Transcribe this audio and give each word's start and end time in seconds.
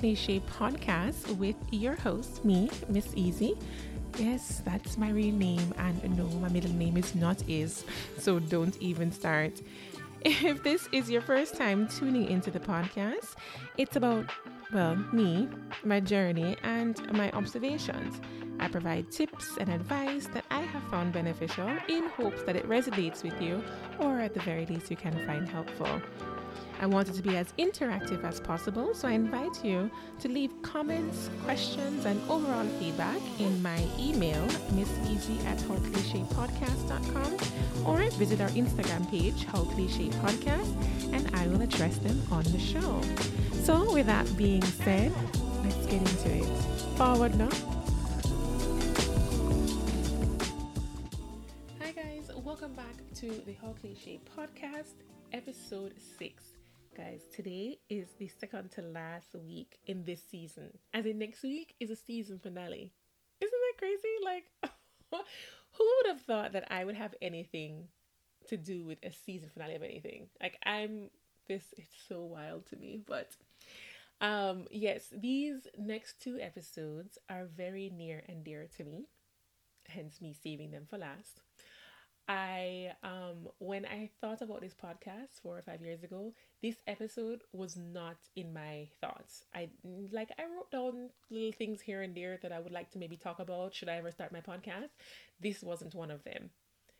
Cliche 0.00 0.40
podcast 0.40 1.36
with 1.36 1.56
your 1.70 1.94
host, 1.94 2.42
me, 2.42 2.70
Miss 2.88 3.12
Easy. 3.14 3.52
Yes, 4.16 4.62
that's 4.64 4.96
my 4.96 5.10
real 5.10 5.34
name, 5.34 5.74
and 5.76 6.16
no, 6.16 6.24
my 6.40 6.48
middle 6.48 6.72
name 6.72 6.96
is 6.96 7.14
not 7.14 7.46
Is, 7.46 7.84
so 8.16 8.38
don't 8.38 8.74
even 8.80 9.12
start. 9.12 9.60
If 10.24 10.62
this 10.62 10.88
is 10.90 11.10
your 11.10 11.20
first 11.20 11.54
time 11.54 11.86
tuning 11.86 12.30
into 12.30 12.50
the 12.50 12.60
podcast, 12.60 13.34
it's 13.76 13.96
about, 13.96 14.24
well, 14.72 14.96
me, 15.12 15.50
my 15.84 16.00
journey, 16.00 16.56
and 16.62 16.98
my 17.12 17.30
observations. 17.32 18.22
I 18.58 18.68
provide 18.68 19.10
tips 19.10 19.58
and 19.58 19.68
advice 19.68 20.28
that 20.28 20.46
I 20.50 20.62
have 20.62 20.82
found 20.84 21.12
beneficial 21.12 21.68
in 21.90 22.08
hopes 22.08 22.42
that 22.44 22.56
it 22.56 22.66
resonates 22.66 23.22
with 23.22 23.38
you, 23.42 23.62
or 23.98 24.18
at 24.18 24.32
the 24.32 24.40
very 24.40 24.64
least, 24.64 24.90
you 24.90 24.96
can 24.96 25.12
find 25.26 25.46
helpful. 25.46 26.00
I 26.80 26.86
want 26.86 27.10
it 27.10 27.12
to 27.12 27.22
be 27.22 27.36
as 27.36 27.52
interactive 27.58 28.24
as 28.24 28.40
possible, 28.40 28.94
so 28.94 29.06
I 29.06 29.12
invite 29.12 29.62
you 29.62 29.90
to 30.20 30.28
leave 30.28 30.50
comments, 30.62 31.28
questions, 31.44 32.06
and 32.06 32.18
overall 32.30 32.64
feedback 32.78 33.20
in 33.38 33.62
my 33.62 33.86
email, 33.98 34.42
misseasy 34.72 35.44
at 35.44 35.58
howclichepodcast.com, 35.58 37.86
or 37.86 38.10
visit 38.12 38.40
our 38.40 38.48
Instagram 38.50 39.10
page, 39.10 39.44
How 39.44 39.64
Cliche 39.64 40.08
Podcast, 40.08 40.74
and 41.12 41.28
I 41.36 41.46
will 41.48 41.60
address 41.60 41.98
them 41.98 42.18
on 42.32 42.44
the 42.44 42.58
show. 42.58 43.02
So, 43.62 43.92
with 43.92 44.06
that 44.06 44.34
being 44.38 44.62
said, 44.62 45.12
let's 45.62 45.84
get 45.84 46.00
into 46.00 46.30
it. 46.30 46.46
Forward 46.96 47.34
now. 47.34 47.50
Hi, 51.82 51.92
guys, 51.92 52.30
welcome 52.42 52.72
back 52.72 52.96
to 53.16 53.28
the 53.44 53.52
How 53.60 53.74
Cliche 53.82 54.18
Podcast, 54.34 54.94
episode 55.34 55.92
6 56.18 56.59
guys. 56.96 57.22
Today 57.34 57.78
is 57.88 58.08
the 58.18 58.28
second 58.28 58.70
to 58.72 58.82
last 58.82 59.34
week 59.34 59.78
in 59.86 60.04
this 60.04 60.20
season. 60.30 60.78
As 60.92 61.06
in, 61.06 61.18
next 61.18 61.42
week 61.42 61.74
is 61.78 61.90
a 61.90 61.96
season 61.96 62.38
finale. 62.38 62.92
Isn't 63.40 63.52
that 63.52 63.78
crazy? 63.78 64.08
Like, 64.24 64.44
who 65.72 65.84
would 65.84 66.12
have 66.12 66.22
thought 66.22 66.52
that 66.52 66.70
I 66.70 66.84
would 66.84 66.96
have 66.96 67.14
anything 67.22 67.88
to 68.48 68.56
do 68.56 68.84
with 68.84 68.98
a 69.02 69.12
season 69.12 69.50
finale 69.52 69.76
of 69.76 69.82
anything? 69.82 70.26
Like, 70.42 70.58
I'm 70.64 71.10
this, 71.48 71.64
it's 71.76 71.94
so 72.08 72.22
wild 72.22 72.66
to 72.66 72.76
me. 72.76 73.00
But, 73.06 73.36
um, 74.20 74.66
yes, 74.70 75.12
these 75.16 75.66
next 75.78 76.20
two 76.20 76.38
episodes 76.40 77.18
are 77.28 77.44
very 77.44 77.90
near 77.94 78.22
and 78.28 78.44
dear 78.44 78.66
to 78.76 78.84
me, 78.84 79.06
hence 79.88 80.20
me 80.20 80.34
saving 80.42 80.72
them 80.72 80.86
for 80.88 80.98
last. 80.98 81.40
I 82.30 82.92
um 83.02 83.48
when 83.58 83.84
I 83.84 84.08
thought 84.20 84.40
about 84.40 84.60
this 84.60 84.72
podcast 84.72 85.40
four 85.42 85.58
or 85.58 85.62
five 85.62 85.82
years 85.82 86.04
ago, 86.04 86.32
this 86.62 86.76
episode 86.86 87.42
was 87.52 87.76
not 87.76 88.18
in 88.36 88.52
my 88.52 88.86
thoughts. 89.00 89.44
I 89.52 89.68
like 90.12 90.30
I 90.38 90.44
wrote 90.44 90.70
down 90.70 91.10
little 91.28 91.50
things 91.50 91.80
here 91.80 92.02
and 92.02 92.16
there 92.16 92.38
that 92.42 92.52
I 92.52 92.60
would 92.60 92.70
like 92.70 92.88
to 92.92 92.98
maybe 92.98 93.16
talk 93.16 93.40
about 93.40 93.74
should 93.74 93.88
I 93.88 93.96
ever 93.96 94.12
start 94.12 94.30
my 94.30 94.40
podcast. 94.40 94.90
This 95.40 95.60
wasn't 95.60 95.96
one 95.96 96.12
of 96.12 96.22
them. 96.22 96.50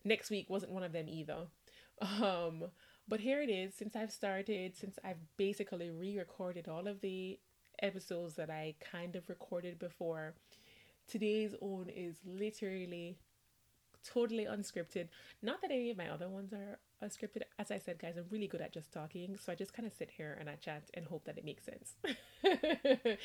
Next 0.04 0.30
week 0.30 0.50
wasn't 0.50 0.72
one 0.72 0.82
of 0.82 0.92
them 0.92 1.08
either. 1.08 1.46
Um 2.00 2.64
but 3.06 3.20
here 3.20 3.40
it 3.40 3.50
is 3.50 3.72
since 3.74 3.94
I've 3.94 4.12
started, 4.12 4.76
since 4.76 4.98
I've 5.04 5.22
basically 5.36 5.90
re-recorded 5.90 6.66
all 6.66 6.88
of 6.88 7.00
the 7.02 7.38
episodes 7.80 8.34
that 8.34 8.50
I 8.50 8.74
kind 8.80 9.14
of 9.14 9.28
recorded 9.28 9.78
before. 9.78 10.34
Today's 11.06 11.54
own 11.62 11.88
is 11.88 12.16
literally 12.24 13.18
totally 14.04 14.44
unscripted. 14.44 15.08
Not 15.42 15.60
that 15.62 15.70
any 15.70 15.90
of 15.90 15.96
my 15.96 16.08
other 16.08 16.28
ones 16.28 16.52
are 16.52 16.78
unscripted. 17.02 17.42
As 17.58 17.70
I 17.70 17.78
said, 17.78 17.98
guys, 17.98 18.16
I'm 18.16 18.26
really 18.30 18.46
good 18.46 18.60
at 18.60 18.72
just 18.72 18.92
talking. 18.92 19.36
So 19.38 19.52
I 19.52 19.54
just 19.54 19.72
kind 19.72 19.86
of 19.86 19.92
sit 19.92 20.10
here 20.16 20.36
and 20.38 20.48
I 20.48 20.54
chat 20.54 20.90
and 20.94 21.06
hope 21.06 21.24
that 21.24 21.38
it 21.38 21.44
makes 21.44 21.64
sense. 21.64 21.94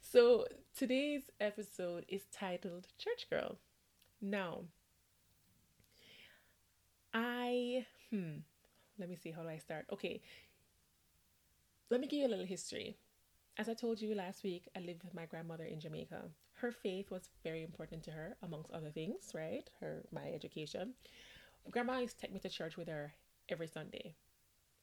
so 0.00 0.46
today's 0.76 1.22
episode 1.40 2.04
is 2.08 2.22
titled 2.32 2.88
Church 2.98 3.28
Girl. 3.30 3.58
Now, 4.20 4.64
I, 7.14 7.86
hmm, 8.10 8.38
let 8.98 9.08
me 9.08 9.16
see, 9.16 9.30
how 9.30 9.42
do 9.42 9.48
I 9.48 9.58
start? 9.58 9.86
Okay, 9.92 10.20
let 11.90 12.00
me 12.00 12.06
give 12.06 12.20
you 12.20 12.26
a 12.26 12.28
little 12.28 12.46
history. 12.46 12.96
As 13.58 13.68
I 13.68 13.74
told 13.74 14.00
you 14.00 14.14
last 14.14 14.44
week, 14.44 14.68
I 14.76 14.80
lived 14.80 15.02
with 15.02 15.14
my 15.14 15.26
grandmother 15.26 15.64
in 15.64 15.80
Jamaica 15.80 16.22
her 16.60 16.72
faith 16.72 17.10
was 17.10 17.28
very 17.42 17.62
important 17.62 18.02
to 18.04 18.10
her, 18.10 18.36
amongst 18.42 18.70
other 18.70 18.90
things, 18.90 19.32
right? 19.34 19.68
Her 19.80 20.02
my 20.12 20.30
education. 20.30 20.94
Grandma 21.70 21.98
used 21.98 22.16
to 22.16 22.22
take 22.22 22.32
me 22.32 22.40
to 22.40 22.48
church 22.48 22.76
with 22.76 22.88
her 22.88 23.12
every 23.48 23.68
Sunday. 23.68 24.14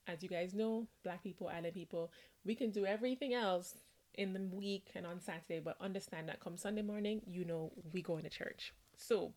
As 0.08 0.24
you 0.24 0.30
guys 0.30 0.54
know, 0.54 0.88
black 1.04 1.24
people, 1.24 1.48
island 1.48 1.74
people, 1.74 2.12
we 2.46 2.56
can 2.56 2.72
do 2.72 2.86
everything 2.86 3.34
else 3.34 3.76
in 4.16 4.34
the 4.34 4.40
week 4.56 4.90
and 4.96 5.06
on 5.06 5.20
Saturday, 5.20 5.60
but 5.60 5.78
understand 5.82 6.28
that 6.30 6.40
come 6.40 6.58
Sunday 6.58 6.82
morning, 6.82 7.22
you 7.28 7.46
know 7.46 7.72
we 7.94 8.02
go 8.02 8.18
into 8.18 8.30
church. 8.30 8.74
So 8.96 9.34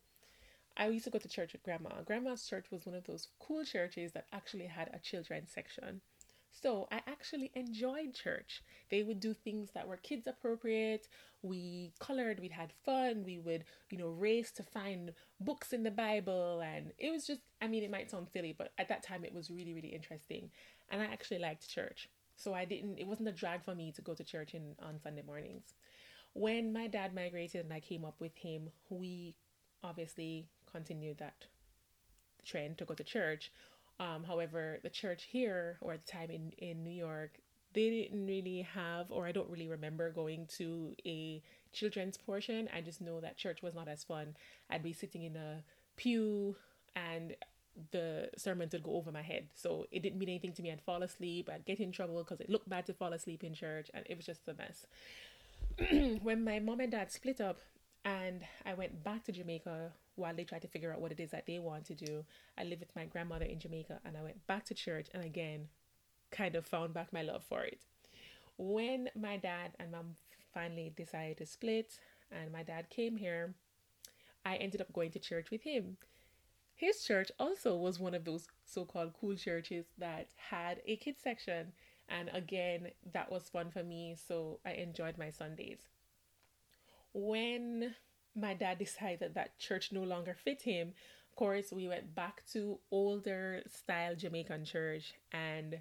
I 0.77 0.89
used 0.89 1.05
to 1.05 1.11
go 1.11 1.19
to 1.19 1.29
church 1.29 1.53
with 1.53 1.63
grandma. 1.63 2.03
Grandma's 2.05 2.47
church 2.47 2.71
was 2.71 2.87
one 2.87 2.95
of 2.95 3.05
those 3.05 3.29
cool 3.39 3.65
churches 3.65 4.13
that 4.13 4.27
actually 4.33 4.67
had 4.67 4.89
a 4.95 4.99
children's 4.99 5.53
section. 5.53 6.01
So 6.53 6.89
I 6.91 7.01
actually 7.07 7.51
enjoyed 7.55 8.15
church. 8.15 8.63
They 8.91 9.03
would 9.03 9.21
do 9.21 9.35
things 9.35 9.71
that 9.75 9.87
were 9.87 9.97
kids 9.97 10.27
appropriate. 10.27 11.09
We 11.43 11.93
colored, 12.01 12.41
we 12.41 12.49
had 12.49 12.73
fun, 12.85 13.23
we 13.25 13.39
would, 13.39 13.65
you 13.91 13.97
know, 13.97 14.09
race 14.09 14.51
to 14.53 14.63
find 14.63 15.13
books 15.41 15.73
in 15.73 15.83
the 15.85 15.91
Bible. 15.91 16.61
And 16.61 16.93
it 16.99 17.11
was 17.11 17.27
just, 17.27 17.41
I 17.63 17.69
mean, 17.69 17.83
it 17.83 17.91
might 17.91 18.11
sound 18.11 18.29
silly, 18.33 18.55
but 18.57 18.73
at 18.79 18.89
that 18.89 19.03
time 19.03 19.25
it 19.25 19.35
was 19.35 19.51
really, 19.51 19.73
really 19.73 19.89
interesting. 19.89 20.51
And 20.91 21.01
I 21.01 21.07
actually 21.07 21.39
liked 21.39 21.69
church. 21.69 22.09
So 22.37 22.53
I 22.53 22.65
didn't, 22.65 22.99
it 22.99 23.07
wasn't 23.07 23.29
a 23.29 23.33
drag 23.33 23.65
for 23.65 23.75
me 23.75 23.93
to 23.93 24.03
go 24.03 24.15
to 24.15 24.25
church 24.25 24.55
in, 24.55 24.75
on 24.83 25.01
Sunday 25.01 25.23
mornings. 25.23 25.75
When 26.33 26.73
my 26.73 26.87
dad 26.87 27.15
migrated 27.15 27.65
and 27.65 27.73
I 27.73 27.81
came 27.81 28.05
up 28.05 28.21
with 28.21 28.37
him, 28.37 28.71
we 28.89 29.35
obviously 29.83 30.47
continued 30.71 31.19
that 31.19 31.47
trend 32.45 32.79
to 32.79 32.85
go 32.85 32.95
to 32.95 33.05
church 33.05 33.53
um, 34.01 34.25
however, 34.25 34.79
the 34.83 34.89
church 34.89 35.29
here, 35.31 35.77
or 35.83 35.93
at 35.93 36.07
the 36.07 36.11
time 36.11 36.31
in, 36.31 36.53
in 36.57 36.83
New 36.83 36.91
York, 36.91 37.39
they 37.75 37.91
didn't 37.91 38.27
really 38.27 38.67
have, 38.75 39.13
or 39.13 39.27
I 39.27 39.33
don't 39.33 39.49
really 39.51 39.69
remember 39.69 40.11
going 40.11 40.47
to 40.57 40.97
a 41.05 41.43
children's 41.73 42.17
portion. 42.17 42.69
I 42.75 42.81
just 42.81 43.03
know 43.03 43.21
that 43.21 43.37
church 43.37 43.63
was 43.63 43.75
not 43.75 43.89
as 43.89 44.03
fun. 44.03 44.35
I'd 44.71 44.83
be 44.83 44.95
sitting 44.95 45.23
in 45.23 45.37
a 45.37 45.63
pew 45.97 46.57
and 46.97 47.37
the 47.93 48.31
sermon 48.37 48.71
would 48.73 48.83
go 48.83 48.95
over 48.95 49.13
my 49.13 49.23
head. 49.23 49.49
So 49.55 49.87
it 49.93 50.03
didn't 50.03 50.19
mean 50.19 50.31
anything 50.31 50.55
to 50.55 50.63
me. 50.63 50.73
I'd 50.73 50.81
fall 50.81 51.03
asleep, 51.03 51.51
I'd 51.53 51.67
get 51.67 51.79
in 51.79 51.93
trouble 51.93 52.19
because 52.19 52.41
it 52.41 52.49
looked 52.49 52.69
bad 52.69 52.87
to 52.87 52.95
fall 52.95 53.13
asleep 53.13 53.45
in 53.45 53.55
church, 53.55 53.91
and 53.93 54.05
it 54.09 54.17
was 54.17 54.27
just 54.27 54.41
a 54.49 54.55
mess. 54.55 54.87
when 56.23 56.43
my 56.43 56.59
mom 56.59 56.81
and 56.81 56.91
dad 56.91 57.13
split 57.13 57.41
up 57.41 57.59
and 58.05 58.41
I 58.65 58.75
went 58.75 59.05
back 59.05 59.25
to 59.25 59.33
Jamaica 59.33 59.93
while 60.21 60.35
they 60.35 60.45
tried 60.45 60.63
to 60.63 60.69
figure 60.69 60.93
out 60.93 61.01
what 61.01 61.13
it 61.13 61.21
is 61.21 61.31
that 61.31 61.47
they 61.47 61.59
want 61.59 61.87
to 61.87 61.95
do. 61.95 62.25
I 62.59 62.65
lived 62.65 62.81
with 62.81 62.95
my 62.95 63.07
grandmother 63.07 63.47
in 63.47 63.59
Jamaica 63.59 64.01
and 64.05 64.17
I 64.17 64.23
went 64.23 64.47
back 64.47 64.65
to 64.67 64.75
church 64.75 65.09
and 65.13 65.25
again 65.25 65.69
kind 66.31 66.55
of 66.55 66.67
found 66.67 66.95
back 66.95 67.13
my 67.13 67.23
love 67.23 67.43
for 67.43 67.63
it. 67.63 67.81
When 68.57 69.09
my 69.19 69.37
dad 69.37 69.73
and 69.81 69.93
mom 69.93 70.17
finally 70.53 70.93
decided 70.97 71.39
to 71.39 71.47
split 71.47 71.99
and 72.31 72.53
my 72.53 72.63
dad 72.63 72.91
came 72.91 73.17
here, 73.17 73.55
I 74.45 74.57
ended 74.57 74.81
up 74.81 74.93
going 74.93 75.11
to 75.13 75.19
church 75.19 75.51
with 75.51 75.63
him. 75.63 75.97
His 76.75 77.05
church 77.05 77.31
also 77.39 77.77
was 77.77 77.99
one 77.99 78.15
of 78.15 78.25
those 78.25 78.47
so 78.65 78.85
called 78.85 79.13
cool 79.21 79.37
churches 79.37 79.87
that 79.99 80.29
had 80.37 80.81
a 80.87 80.97
kids 80.97 81.21
section. 81.23 81.73
And 82.09 82.31
again, 82.33 82.89
that 83.13 83.31
was 83.31 83.51
fun 83.51 83.71
for 83.71 83.83
me. 83.83 84.17
So 84.27 84.61
I 84.65 84.73
enjoyed 84.73 85.19
my 85.19 85.31
Sundays. 85.31 85.81
When 87.13 87.95
my 88.35 88.55
dad 88.55 88.79
decided 88.79 89.35
that 89.35 89.59
church 89.59 89.93
no 89.93 90.03
longer 90.03 90.35
fit 90.35 90.63
him, 90.63 90.93
of 91.31 91.37
course, 91.37 91.73
we 91.73 91.89
went 91.89 92.15
back 92.15 92.43
to 92.53 92.79
older 92.91 93.63
style 93.67 94.15
Jamaican 94.17 94.65
church 94.65 95.15
and 95.33 95.81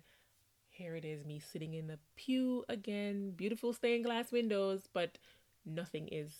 here 0.69 0.95
it 0.95 1.03
is 1.03 1.25
me 1.25 1.39
sitting 1.39 1.73
in 1.73 1.87
the 1.87 1.99
pew 2.15 2.63
again, 2.69 3.31
beautiful 3.31 3.73
stained 3.73 4.05
glass 4.05 4.31
windows, 4.31 4.87
but 4.93 5.17
nothing 5.65 6.07
is 6.09 6.33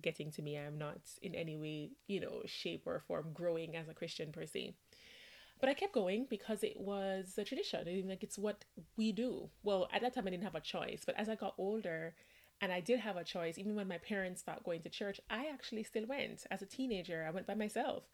getting 0.00 0.30
to 0.32 0.42
me. 0.42 0.56
I'm 0.56 0.78
not 0.78 1.00
in 1.22 1.34
any 1.34 1.56
way, 1.56 1.90
you 2.06 2.20
know, 2.20 2.42
shape 2.46 2.84
or 2.86 3.00
form 3.00 3.32
growing 3.34 3.76
as 3.76 3.88
a 3.88 3.94
Christian 3.94 4.30
per 4.30 4.46
se. 4.46 4.74
But 5.58 5.68
I 5.68 5.74
kept 5.74 5.92
going 5.92 6.26
because 6.30 6.62
it 6.62 6.78
was 6.78 7.34
a 7.36 7.44
tradition. 7.44 7.80
I 7.80 7.92
mean, 7.92 8.08
like 8.08 8.22
it's 8.22 8.38
what 8.38 8.64
we 8.96 9.12
do. 9.12 9.50
Well, 9.62 9.88
at 9.92 10.02
that 10.02 10.14
time 10.14 10.26
I 10.26 10.30
didn't 10.30 10.44
have 10.44 10.54
a 10.54 10.60
choice, 10.60 11.02
but 11.04 11.18
as 11.18 11.28
I 11.28 11.34
got 11.34 11.54
older, 11.58 12.14
and 12.60 12.72
I 12.72 12.80
did 12.80 13.00
have 13.00 13.16
a 13.16 13.24
choice. 13.24 13.58
Even 13.58 13.74
when 13.74 13.88
my 13.88 13.98
parents 13.98 14.40
stopped 14.40 14.64
going 14.64 14.82
to 14.82 14.88
church, 14.88 15.20
I 15.30 15.46
actually 15.52 15.82
still 15.82 16.06
went. 16.06 16.46
As 16.50 16.62
a 16.62 16.66
teenager, 16.66 17.24
I 17.26 17.30
went 17.30 17.46
by 17.46 17.54
myself. 17.54 18.04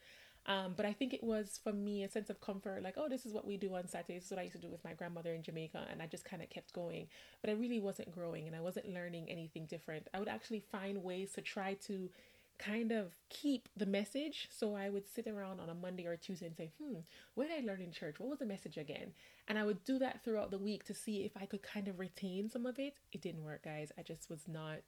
Um, 0.47 0.75
but 0.77 0.87
I 0.87 0.93
think 0.93 1.13
it 1.13 1.25
was 1.25 1.59
for 1.63 1.73
me 1.73 2.05
a 2.05 2.09
sense 2.09 2.31
of 2.31 2.41
comfort, 2.41 2.83
like, 2.83 2.95
oh, 2.97 3.09
this 3.09 3.27
is 3.27 3.33
what 3.33 3.47
we 3.47 3.57
do 3.57 3.75
on 3.75 3.89
Saturdays. 3.89 4.23
This 4.23 4.25
is 4.27 4.31
what 4.31 4.39
I 4.39 4.45
used 4.45 4.55
to 4.55 4.63
do 4.63 4.71
with 4.71 4.85
my 4.85 4.93
grandmother 4.93 5.35
in 5.35 5.43
Jamaica. 5.43 5.87
And 5.91 6.01
I 6.01 6.07
just 6.07 6.25
kind 6.25 6.41
of 6.41 6.49
kept 6.51 6.73
going. 6.73 7.09
But 7.41 7.51
I 7.51 7.55
really 7.55 7.81
wasn't 7.81 8.15
growing 8.15 8.47
and 8.47 8.55
I 8.55 8.61
wasn't 8.61 8.95
learning 8.95 9.29
anything 9.29 9.67
different. 9.67 10.07
I 10.15 10.21
would 10.21 10.29
actually 10.29 10.61
find 10.71 11.03
ways 11.03 11.33
to 11.33 11.41
try 11.41 11.75
to 11.87 12.09
kind 12.59 12.93
of 12.93 13.15
keep 13.29 13.69
the 13.77 13.87
message. 13.87 14.49
So 14.51 14.75
I 14.75 14.89
would 14.89 15.09
sit 15.09 15.27
around 15.27 15.61
on 15.61 15.69
a 15.69 15.75
Monday 15.75 16.07
or 16.07 16.17
Tuesday 16.17 16.47
and 16.47 16.57
say, 16.57 16.73
hmm, 16.81 17.01
what 17.35 17.49
did 17.49 17.63
I 17.63 17.67
learn 17.67 17.81
in 17.81 17.93
church? 17.93 18.19
What 18.19 18.31
was 18.31 18.39
the 18.39 18.47
message 18.47 18.77
again? 18.77 19.13
And 19.49 19.59
I 19.59 19.65
would 19.65 19.85
do 19.85 19.99
that 19.99 20.25
throughout 20.25 20.51
the 20.51 20.59
week 20.59 20.85
to 20.85 20.95
see 20.95 21.25
if 21.25 21.37
I 21.37 21.47
could 21.47 21.63
kind 21.63 21.89
of 21.89 21.99
retain 21.99 22.51
some 22.51 22.67
of 22.67 22.79
it. 22.79 22.95
It 23.13 23.21
didn't 23.21 23.45
work, 23.45 23.65
guys. 23.65 23.93
I 23.99 24.03
just 24.03 24.29
was 24.29 24.49
not, 24.49 24.81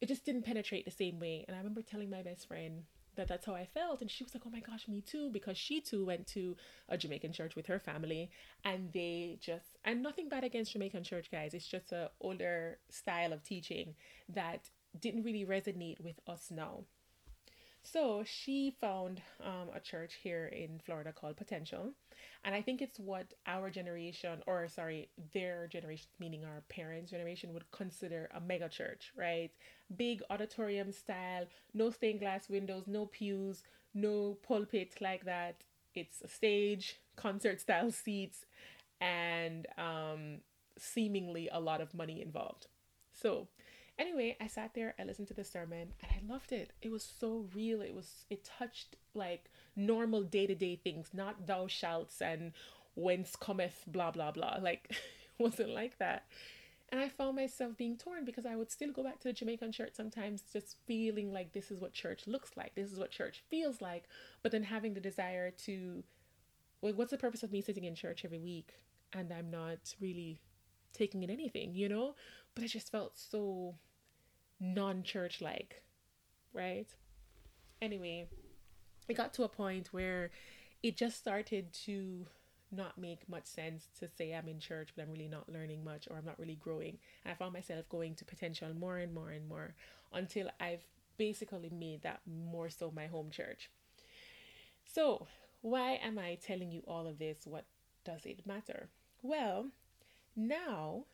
it 0.00 0.06
just 0.06 0.24
didn't 0.24 0.44
penetrate 0.44 0.84
the 0.84 0.90
same 0.90 1.18
way. 1.18 1.44
And 1.46 1.54
I 1.54 1.58
remember 1.58 1.82
telling 1.82 2.10
my 2.10 2.22
best 2.22 2.46
friend, 2.46 2.84
that 3.16 3.28
that's 3.28 3.46
how 3.46 3.54
I 3.54 3.66
felt. 3.66 4.00
And 4.00 4.10
she 4.10 4.24
was 4.24 4.34
like, 4.34 4.42
oh 4.46 4.50
my 4.50 4.60
gosh, 4.60 4.88
me 4.88 5.00
too, 5.00 5.30
because 5.30 5.56
she 5.56 5.80
too 5.80 6.04
went 6.04 6.26
to 6.28 6.56
a 6.88 6.98
Jamaican 6.98 7.32
church 7.32 7.56
with 7.56 7.66
her 7.66 7.78
family. 7.78 8.30
And 8.64 8.92
they 8.92 9.38
just, 9.40 9.76
and 9.84 10.02
nothing 10.02 10.28
bad 10.28 10.44
against 10.44 10.72
Jamaican 10.72 11.04
church, 11.04 11.30
guys. 11.30 11.54
It's 11.54 11.66
just 11.66 11.92
a 11.92 12.10
older 12.20 12.78
style 12.90 13.32
of 13.32 13.42
teaching 13.42 13.94
that 14.28 14.68
didn't 15.00 15.24
really 15.24 15.44
resonate 15.44 16.00
with 16.00 16.20
us 16.26 16.50
now. 16.50 16.84
So 17.82 18.24
she 18.24 18.74
found 18.80 19.20
um, 19.42 19.68
a 19.74 19.78
church 19.78 20.14
here 20.22 20.46
in 20.46 20.80
Florida 20.84 21.12
called 21.12 21.36
Potential. 21.36 21.92
And 22.42 22.54
I 22.54 22.62
think 22.62 22.80
it's 22.80 22.98
what 22.98 23.34
our 23.46 23.68
generation, 23.68 24.42
or 24.46 24.66
sorry, 24.68 25.10
their 25.34 25.66
generation, 25.66 26.06
meaning 26.18 26.44
our 26.44 26.62
parents' 26.70 27.10
generation, 27.10 27.52
would 27.52 27.70
consider 27.72 28.30
a 28.34 28.40
mega 28.40 28.70
church, 28.70 29.12
right? 29.16 29.50
Big 29.94 30.22
auditorium 30.30 30.92
style, 30.92 31.44
no 31.74 31.90
stained 31.90 32.20
glass 32.20 32.48
windows, 32.48 32.84
no 32.86 33.04
pews, 33.04 33.62
no 33.92 34.38
pulpit 34.42 34.94
like 35.02 35.26
that. 35.26 35.56
It's 35.94 36.22
a 36.22 36.28
stage, 36.28 37.00
concert 37.16 37.60
style 37.60 37.90
seats, 37.90 38.46
and 38.98 39.66
um, 39.76 40.38
seemingly 40.78 41.50
a 41.52 41.60
lot 41.60 41.82
of 41.82 41.92
money 41.94 42.22
involved. 42.22 42.66
So 43.12 43.48
Anyway, 43.98 44.36
I 44.40 44.48
sat 44.48 44.74
there, 44.74 44.94
I 44.98 45.04
listened 45.04 45.28
to 45.28 45.34
the 45.34 45.44
sermon, 45.44 45.92
and 46.02 46.10
I 46.10 46.32
loved 46.32 46.50
it. 46.50 46.72
It 46.82 46.90
was 46.90 47.08
so 47.20 47.46
real. 47.54 47.80
It 47.80 47.94
was 47.94 48.24
it 48.28 48.44
touched 48.44 48.96
like 49.14 49.50
normal 49.76 50.22
day-to-day 50.22 50.80
things, 50.82 51.10
not 51.12 51.46
thou 51.46 51.68
shalt 51.68 52.12
and 52.20 52.52
whence 52.96 53.36
cometh 53.36 53.84
blah 53.86 54.10
blah 54.10 54.32
blah. 54.32 54.58
Like 54.60 54.88
it 54.90 55.42
wasn't 55.42 55.70
like 55.70 55.98
that. 55.98 56.24
And 56.90 57.00
I 57.00 57.08
found 57.08 57.36
myself 57.36 57.76
being 57.76 57.96
torn 57.96 58.24
because 58.24 58.46
I 58.46 58.56
would 58.56 58.70
still 58.70 58.92
go 58.92 59.02
back 59.02 59.18
to 59.20 59.28
the 59.28 59.32
Jamaican 59.32 59.72
church 59.72 59.92
sometimes, 59.94 60.42
just 60.52 60.76
feeling 60.86 61.32
like 61.32 61.52
this 61.52 61.70
is 61.70 61.80
what 61.80 61.92
church 61.92 62.26
looks 62.26 62.50
like, 62.56 62.74
this 62.74 62.92
is 62.92 62.98
what 62.98 63.10
church 63.10 63.42
feels 63.48 63.80
like, 63.80 64.04
but 64.42 64.52
then 64.52 64.62
having 64.62 64.94
the 64.94 65.00
desire 65.00 65.50
to, 65.64 66.04
well, 66.82 66.92
what's 66.94 67.10
the 67.10 67.18
purpose 67.18 67.42
of 67.42 67.50
me 67.50 67.62
sitting 67.62 67.84
in 67.84 67.94
church 67.94 68.24
every 68.24 68.38
week 68.38 68.74
and 69.12 69.32
I'm 69.32 69.50
not 69.50 69.94
really 70.00 70.40
taking 70.92 71.22
in 71.22 71.30
anything, 71.30 71.74
you 71.74 71.88
know? 71.88 72.14
But 72.54 72.64
it 72.64 72.68
just 72.68 72.90
felt 72.90 73.18
so 73.18 73.74
non 74.60 75.02
church 75.02 75.40
like, 75.40 75.82
right? 76.52 76.88
Anyway, 77.82 78.28
it 79.08 79.16
got 79.16 79.34
to 79.34 79.42
a 79.42 79.48
point 79.48 79.88
where 79.92 80.30
it 80.82 80.96
just 80.96 81.18
started 81.18 81.72
to 81.84 82.26
not 82.70 82.98
make 82.98 83.28
much 83.28 83.46
sense 83.46 83.88
to 83.98 84.08
say 84.08 84.34
I'm 84.34 84.48
in 84.48 84.58
church, 84.58 84.90
but 84.94 85.02
I'm 85.02 85.12
really 85.12 85.28
not 85.28 85.48
learning 85.48 85.84
much 85.84 86.08
or 86.10 86.16
I'm 86.16 86.24
not 86.24 86.38
really 86.38 86.56
growing. 86.56 86.98
And 87.24 87.32
I 87.32 87.34
found 87.34 87.52
myself 87.52 87.88
going 87.88 88.14
to 88.16 88.24
potential 88.24 88.72
more 88.74 88.98
and 88.98 89.14
more 89.14 89.30
and 89.30 89.48
more 89.48 89.74
until 90.12 90.50
I've 90.60 90.84
basically 91.16 91.70
made 91.70 92.02
that 92.02 92.20
more 92.26 92.70
so 92.70 92.90
my 92.94 93.06
home 93.06 93.30
church. 93.30 93.70
So, 94.84 95.26
why 95.60 95.92
am 96.02 96.18
I 96.18 96.36
telling 96.36 96.70
you 96.70 96.82
all 96.86 97.06
of 97.06 97.18
this? 97.18 97.38
What 97.44 97.64
does 98.04 98.26
it 98.26 98.46
matter? 98.46 98.88
Well, 99.22 99.70
now, 100.36 101.04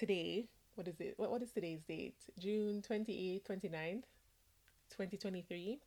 today, 0.00 0.46
what 0.76 0.88
is 0.88 0.98
it? 0.98 1.14
What, 1.18 1.30
what 1.30 1.42
is 1.42 1.52
today's 1.52 1.82
date? 1.86 2.16
June 2.38 2.82
28th, 2.88 3.44
29th, 3.44 4.04
2023. 4.88 5.78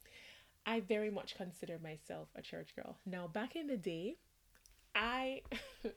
I 0.67 0.79
very 0.81 1.09
much 1.09 1.35
consider 1.35 1.79
myself 1.81 2.27
a 2.35 2.41
church 2.43 2.75
girl. 2.75 2.95
Now, 3.07 3.27
back 3.27 3.55
in 3.55 3.67
the 3.67 3.75
day, 3.75 4.15
I. 4.95 5.41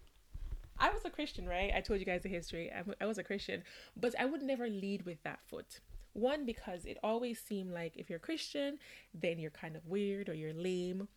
I 0.79 0.91
was 0.91 1.07
a 1.07 1.11
Christian, 1.11 1.49
right? 1.49 1.73
I 1.75 1.81
told 1.81 2.01
you 2.01 2.07
guys 2.07 2.23
the 2.23 2.29
history. 2.29 2.71
I, 2.71 2.83
I 3.03 3.07
was 3.07 3.17
a 3.17 3.25
Christian, 3.25 3.63
but 3.99 4.15
I 4.21 4.27
would 4.27 4.43
never 4.43 4.69
lead 4.69 5.07
with 5.07 5.23
that 5.23 5.39
foot. 5.47 5.81
One, 6.13 6.45
because 6.45 6.85
it 6.85 6.99
always 7.03 7.41
seemed 7.41 7.73
like 7.73 7.97
if 7.97 8.11
you're 8.11 8.19
Christian, 8.19 8.79
then 9.15 9.39
you're 9.39 9.51
kind 9.51 9.75
of 9.75 9.87
weird 9.87 10.29
or 10.29 10.35
you're 10.35 10.53
lame. 10.53 11.09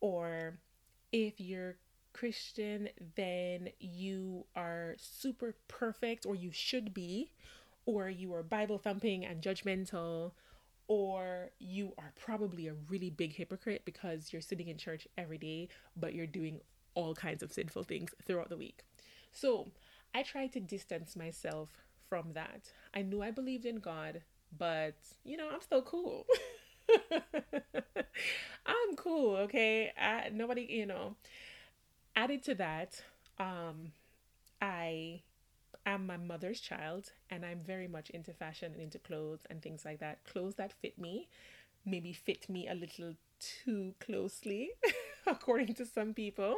Or 0.00 0.58
if 1.10 1.40
you're 1.40 1.76
Christian, 2.18 2.88
then 3.14 3.68
you 3.78 4.44
are 4.56 4.96
super 4.98 5.54
perfect, 5.68 6.26
or 6.26 6.34
you 6.34 6.50
should 6.50 6.92
be, 6.92 7.30
or 7.86 8.08
you 8.08 8.34
are 8.34 8.42
Bible 8.42 8.78
thumping 8.78 9.24
and 9.24 9.40
judgmental, 9.40 10.32
or 10.88 11.50
you 11.60 11.92
are 11.96 12.12
probably 12.20 12.66
a 12.66 12.74
really 12.88 13.10
big 13.10 13.36
hypocrite 13.36 13.82
because 13.84 14.32
you're 14.32 14.42
sitting 14.42 14.66
in 14.66 14.76
church 14.76 15.06
every 15.16 15.38
day, 15.38 15.68
but 15.96 16.12
you're 16.12 16.26
doing 16.26 16.60
all 16.94 17.14
kinds 17.14 17.42
of 17.42 17.52
sinful 17.52 17.84
things 17.84 18.10
throughout 18.26 18.48
the 18.48 18.56
week. 18.56 18.82
So 19.30 19.68
I 20.12 20.24
tried 20.24 20.52
to 20.54 20.60
distance 20.60 21.14
myself 21.14 21.70
from 22.08 22.32
that. 22.32 22.72
I 22.94 23.02
knew 23.02 23.22
I 23.22 23.30
believed 23.30 23.64
in 23.64 23.76
God, 23.76 24.22
but 24.56 24.96
you 25.22 25.36
know, 25.36 25.48
I'm 25.52 25.60
still 25.60 25.82
cool. 25.82 26.26
I'm 28.66 28.96
cool, 28.96 29.36
okay? 29.36 29.92
I, 29.96 30.30
nobody, 30.32 30.66
you 30.68 30.86
know, 30.86 31.14
added 32.16 32.42
to 32.44 32.54
that, 32.56 33.02
um, 33.38 33.92
I 34.60 35.22
am 35.86 36.06
my 36.06 36.16
mother's 36.16 36.60
child 36.60 37.12
and 37.30 37.44
I'm 37.44 37.60
very 37.60 37.88
much 37.88 38.10
into 38.10 38.32
fashion 38.32 38.72
and 38.72 38.82
into 38.82 38.98
clothes 38.98 39.40
and 39.48 39.62
things 39.62 39.84
like 39.84 40.00
that. 40.00 40.24
Clothes 40.24 40.56
that 40.56 40.72
fit 40.72 40.98
me, 40.98 41.28
maybe 41.84 42.12
fit 42.12 42.48
me 42.48 42.68
a 42.68 42.74
little 42.74 43.14
too 43.38 43.94
closely, 44.00 44.70
according 45.26 45.74
to 45.74 45.86
some 45.86 46.14
people. 46.14 46.56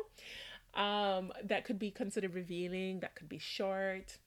Um, 0.74 1.32
that 1.44 1.64
could 1.64 1.78
be 1.78 1.90
considered 1.90 2.34
revealing, 2.34 3.00
that 3.00 3.14
could 3.16 3.28
be 3.28 3.38
short. 3.38 4.18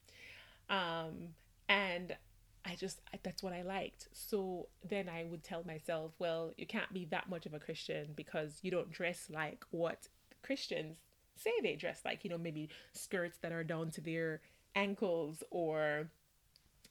Um, 0.68 1.34
and 1.68 2.16
I 2.64 2.76
just, 2.76 3.00
that's 3.22 3.42
what 3.42 3.52
I 3.52 3.62
liked. 3.62 4.08
So 4.12 4.68
then 4.88 5.08
I 5.08 5.24
would 5.24 5.42
tell 5.42 5.64
myself, 5.64 6.12
well, 6.18 6.52
you 6.56 6.66
can't 6.66 6.92
be 6.92 7.06
that 7.06 7.28
much 7.28 7.46
of 7.46 7.54
a 7.54 7.58
Christian 7.58 8.08
because 8.14 8.58
you 8.62 8.70
don't 8.70 8.90
dress 8.90 9.28
like 9.30 9.64
what 9.70 10.08
Christians 10.42 10.96
say 11.36 11.52
they 11.62 11.76
dress 11.76 12.00
like, 12.04 12.24
you 12.24 12.30
know, 12.30 12.38
maybe 12.38 12.68
skirts 12.92 13.38
that 13.42 13.52
are 13.52 13.64
down 13.64 13.90
to 13.92 14.00
their 14.00 14.40
ankles 14.74 15.42
or 15.50 16.08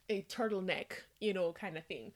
a 0.09 0.21
turtleneck, 0.23 0.91
you 1.19 1.33
know, 1.33 1.51
kind 1.53 1.77
of 1.77 1.85
thing. 1.85 2.11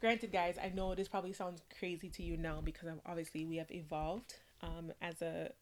Granted, 0.00 0.32
guys, 0.32 0.56
I 0.62 0.70
know 0.70 0.94
this 0.94 1.08
probably 1.08 1.32
sounds 1.32 1.62
crazy 1.78 2.08
to 2.10 2.22
you 2.22 2.36
now 2.36 2.60
because 2.62 2.88
obviously 3.06 3.44
we 3.44 3.56
have 3.56 3.70
evolved 3.70 4.34
um, 4.62 4.92
as 5.02 5.20
a 5.20 5.52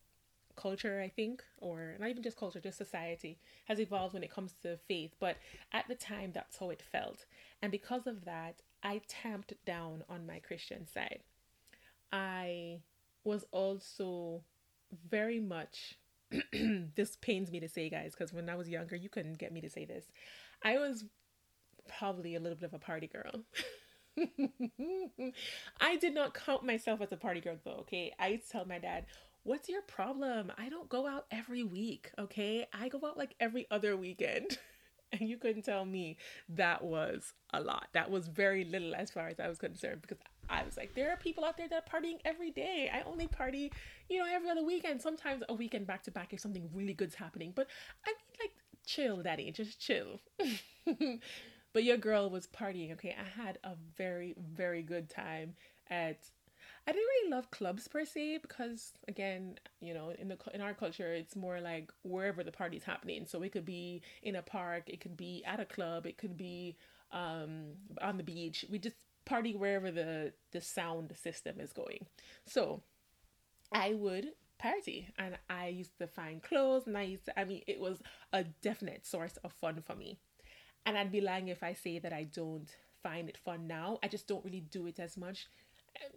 culture, 0.56 1.00
I 1.02 1.08
think, 1.08 1.42
or 1.58 1.94
not 1.98 2.08
even 2.08 2.22
just 2.22 2.36
culture, 2.36 2.60
just 2.60 2.78
society 2.78 3.38
has 3.66 3.80
evolved 3.80 4.14
when 4.14 4.22
it 4.22 4.30
comes 4.30 4.52
to 4.62 4.76
faith. 4.76 5.14
But 5.18 5.36
at 5.72 5.88
the 5.88 5.94
time, 5.94 6.32
that's 6.32 6.58
how 6.58 6.70
it 6.70 6.82
felt. 6.82 7.26
And 7.62 7.72
because 7.72 8.06
of 8.06 8.24
that, 8.24 8.62
I 8.82 9.00
tamped 9.08 9.54
down 9.64 10.04
on 10.08 10.26
my 10.26 10.38
Christian 10.38 10.86
side. 10.86 11.20
I 12.12 12.80
was 13.24 13.44
also 13.50 14.42
very 15.10 15.40
much 15.40 15.98
this 16.94 17.16
pains 17.16 17.50
me 17.50 17.60
to 17.60 17.68
say 17.68 17.88
guys 17.88 18.12
because 18.12 18.32
when 18.32 18.50
i 18.50 18.54
was 18.54 18.68
younger 18.68 18.94
you 18.96 19.08
couldn't 19.08 19.38
get 19.38 19.52
me 19.52 19.60
to 19.60 19.70
say 19.70 19.84
this. 19.84 20.04
I 20.62 20.78
was 20.78 21.04
probably 21.98 22.34
a 22.34 22.40
little 22.40 22.56
bit 22.56 22.66
of 22.66 22.74
a 22.74 22.78
party 22.78 23.06
girl. 23.06 23.44
I 25.80 25.96
did 25.96 26.12
not 26.12 26.34
count 26.34 26.64
myself 26.64 27.00
as 27.00 27.12
a 27.12 27.16
party 27.16 27.40
girl 27.40 27.56
though 27.64 27.78
okay? 27.80 28.12
I 28.18 28.28
used 28.28 28.46
to 28.46 28.52
tell 28.52 28.64
my 28.66 28.78
dad 28.78 29.06
what's 29.44 29.68
your 29.68 29.82
problem? 29.82 30.52
I 30.58 30.68
don't 30.68 30.88
go 30.88 31.06
out 31.06 31.26
every 31.30 31.62
week 31.62 32.10
okay? 32.18 32.66
I 32.72 32.88
go 32.88 33.00
out 33.06 33.16
like 33.16 33.34
every 33.40 33.66
other 33.70 33.96
weekend 33.96 34.58
and 35.12 35.28
you 35.28 35.36
couldn't 35.36 35.62
tell 35.62 35.84
me 35.84 36.16
that 36.48 36.82
was 36.82 37.32
a 37.52 37.60
lot 37.60 37.88
that 37.92 38.10
was 38.10 38.28
very 38.28 38.64
little 38.64 38.94
as 38.94 39.10
far 39.10 39.28
as 39.28 39.40
i 39.40 39.48
was 39.48 39.58
concerned 39.58 40.02
because 40.02 40.18
I 40.50 40.64
was 40.64 40.76
like, 40.76 40.94
there 40.94 41.10
are 41.10 41.16
people 41.16 41.44
out 41.44 41.56
there 41.56 41.68
that 41.68 41.84
are 41.86 42.00
partying 42.00 42.18
every 42.24 42.50
day. 42.50 42.90
I 42.92 43.02
only 43.02 43.26
party, 43.26 43.72
you 44.08 44.18
know, 44.18 44.26
every 44.30 44.48
other 44.48 44.64
weekend, 44.64 45.00
sometimes 45.02 45.42
a 45.48 45.54
weekend 45.54 45.86
back 45.86 46.02
to 46.04 46.10
back 46.10 46.32
if 46.32 46.40
something 46.40 46.68
really 46.72 46.94
good's 46.94 47.14
happening. 47.14 47.52
But 47.54 47.68
I 48.06 48.10
mean, 48.10 48.36
like, 48.40 48.52
chill, 48.86 49.22
daddy, 49.22 49.50
just 49.52 49.78
chill. 49.78 50.20
but 51.72 51.84
your 51.84 51.98
girl 51.98 52.30
was 52.30 52.46
partying, 52.46 52.92
okay? 52.92 53.14
I 53.18 53.42
had 53.42 53.58
a 53.64 53.74
very, 53.96 54.34
very 54.38 54.82
good 54.82 55.10
time 55.10 55.54
at. 55.90 56.18
I 56.88 56.92
didn't 56.92 57.06
really 57.06 57.30
love 57.32 57.50
clubs 57.50 57.86
per 57.86 58.06
se 58.06 58.38
because, 58.38 58.94
again, 59.08 59.58
you 59.78 59.92
know, 59.92 60.10
in 60.18 60.28
the 60.28 60.38
in 60.54 60.62
our 60.62 60.72
culture, 60.72 61.12
it's 61.12 61.36
more 61.36 61.60
like 61.60 61.92
wherever 62.02 62.42
the 62.42 62.50
party's 62.50 62.84
happening. 62.84 63.26
So 63.26 63.42
it 63.42 63.52
could 63.52 63.66
be 63.66 64.00
in 64.22 64.36
a 64.36 64.42
park, 64.42 64.84
it 64.86 64.98
could 64.98 65.14
be 65.14 65.44
at 65.44 65.60
a 65.60 65.66
club, 65.66 66.06
it 66.06 66.16
could 66.16 66.38
be 66.38 66.76
um 67.12 67.74
on 68.00 68.16
the 68.16 68.22
beach. 68.22 68.64
We 68.70 68.78
just 68.78 68.96
party 69.26 69.54
wherever 69.54 69.90
the 69.90 70.32
the 70.52 70.62
sound 70.62 71.14
system 71.14 71.60
is 71.60 71.74
going. 71.74 72.06
So 72.46 72.80
I 73.72 73.92
would 73.94 74.32
party 74.58 75.08
and 75.18 75.36
I 75.50 75.68
used 75.68 75.98
to 75.98 76.06
find 76.06 76.42
clothes 76.42 76.86
and 76.86 76.96
I 76.96 77.02
used 77.02 77.26
to 77.26 77.38
I 77.38 77.44
mean 77.44 77.62
it 77.66 77.80
was 77.80 78.02
a 78.32 78.44
definite 78.44 79.06
source 79.06 79.36
of 79.44 79.52
fun 79.52 79.82
for 79.82 79.94
me. 79.94 80.18
And 80.86 80.96
I'd 80.96 81.12
be 81.12 81.20
lying 81.20 81.48
if 81.48 81.62
I 81.62 81.74
say 81.74 81.98
that 81.98 82.14
I 82.14 82.24
don't 82.24 82.68
find 83.02 83.28
it 83.28 83.36
fun 83.36 83.66
now. 83.66 83.98
I 84.02 84.08
just 84.08 84.26
don't 84.26 84.44
really 84.44 84.60
do 84.60 84.86
it 84.86 84.98
as 84.98 85.16
much. 85.16 85.48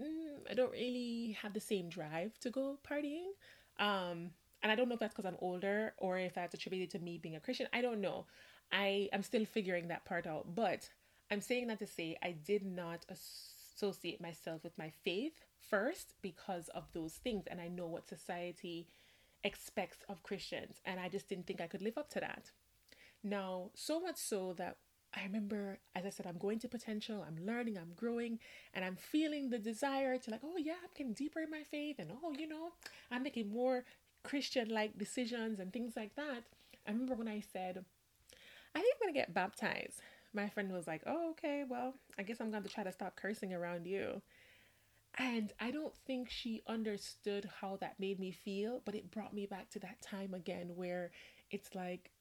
Mm, 0.01 0.49
I 0.49 0.53
don't 0.53 0.71
really 0.71 1.37
have 1.41 1.53
the 1.53 1.59
same 1.59 1.89
drive 1.89 2.37
to 2.39 2.49
go 2.49 2.77
partying. 2.89 3.31
Um, 3.79 4.31
and 4.63 4.71
I 4.71 4.75
don't 4.75 4.87
know 4.87 4.93
if 4.93 4.99
that's 4.99 5.13
because 5.13 5.25
I'm 5.25 5.37
older 5.39 5.93
or 5.97 6.17
if 6.17 6.35
that's 6.35 6.53
attributed 6.53 6.91
to 6.91 6.99
me 6.99 7.17
being 7.17 7.35
a 7.35 7.39
Christian. 7.39 7.67
I 7.73 7.81
don't 7.81 8.01
know. 8.01 8.25
I 8.71 9.09
am 9.11 9.23
still 9.23 9.45
figuring 9.45 9.87
that 9.87 10.05
part 10.05 10.27
out. 10.27 10.55
But 10.55 10.89
I'm 11.31 11.41
saying 11.41 11.67
that 11.67 11.79
to 11.79 11.87
say 11.87 12.17
I 12.23 12.31
did 12.31 12.63
not 12.63 13.05
associate 13.09 14.21
myself 14.21 14.63
with 14.63 14.77
my 14.77 14.91
faith 15.03 15.33
first 15.69 16.13
because 16.21 16.69
of 16.69 16.91
those 16.93 17.13
things. 17.13 17.45
And 17.47 17.59
I 17.59 17.67
know 17.67 17.87
what 17.87 18.07
society 18.07 18.87
expects 19.43 19.97
of 20.07 20.23
Christians. 20.23 20.77
And 20.85 20.99
I 20.99 21.09
just 21.09 21.27
didn't 21.27 21.47
think 21.47 21.61
I 21.61 21.67
could 21.67 21.81
live 21.81 21.97
up 21.97 22.09
to 22.11 22.19
that. 22.19 22.51
Now, 23.23 23.71
so 23.75 23.99
much 23.99 24.17
so 24.17 24.53
that 24.53 24.77
I 25.15 25.23
remember, 25.23 25.77
as 25.93 26.05
I 26.05 26.09
said, 26.09 26.25
I'm 26.25 26.37
going 26.37 26.59
to 26.59 26.69
potential, 26.69 27.25
I'm 27.27 27.45
learning, 27.45 27.77
I'm 27.77 27.91
growing, 27.95 28.39
and 28.73 28.85
I'm 28.85 28.95
feeling 28.95 29.49
the 29.49 29.59
desire 29.59 30.17
to, 30.17 30.31
like, 30.31 30.41
oh, 30.43 30.57
yeah, 30.57 30.75
I'm 30.81 30.89
getting 30.95 31.13
deeper 31.13 31.41
in 31.41 31.49
my 31.49 31.63
faith, 31.63 31.97
and 31.99 32.11
oh, 32.23 32.33
you 32.37 32.47
know, 32.47 32.69
I'm 33.11 33.23
making 33.23 33.51
more 33.51 33.83
Christian 34.23 34.69
like 34.69 34.97
decisions 34.97 35.59
and 35.59 35.73
things 35.73 35.93
like 35.95 36.15
that. 36.15 36.43
I 36.87 36.91
remember 36.91 37.15
when 37.15 37.27
I 37.27 37.41
said, 37.51 37.83
I 38.75 38.79
think 38.79 38.95
I'm 38.95 39.05
going 39.05 39.13
to 39.13 39.19
get 39.19 39.33
baptized. 39.33 39.99
My 40.33 40.47
friend 40.47 40.71
was 40.71 40.87
like, 40.87 41.01
oh, 41.05 41.31
okay, 41.31 41.65
well, 41.67 41.93
I 42.17 42.23
guess 42.23 42.39
I'm 42.39 42.51
going 42.51 42.63
to 42.63 42.69
try 42.69 42.83
to 42.83 42.91
stop 42.91 43.15
cursing 43.15 43.53
around 43.53 43.85
you. 43.85 44.21
And 45.17 45.51
I 45.59 45.71
don't 45.71 45.93
think 46.07 46.29
she 46.29 46.61
understood 46.67 47.49
how 47.59 47.77
that 47.81 47.99
made 47.99 48.17
me 48.17 48.31
feel, 48.31 48.81
but 48.85 48.95
it 48.95 49.11
brought 49.11 49.33
me 49.33 49.45
back 49.45 49.69
to 49.71 49.79
that 49.79 50.01
time 50.01 50.33
again 50.33 50.71
where 50.75 51.11
it's 51.49 51.75
like, 51.75 52.11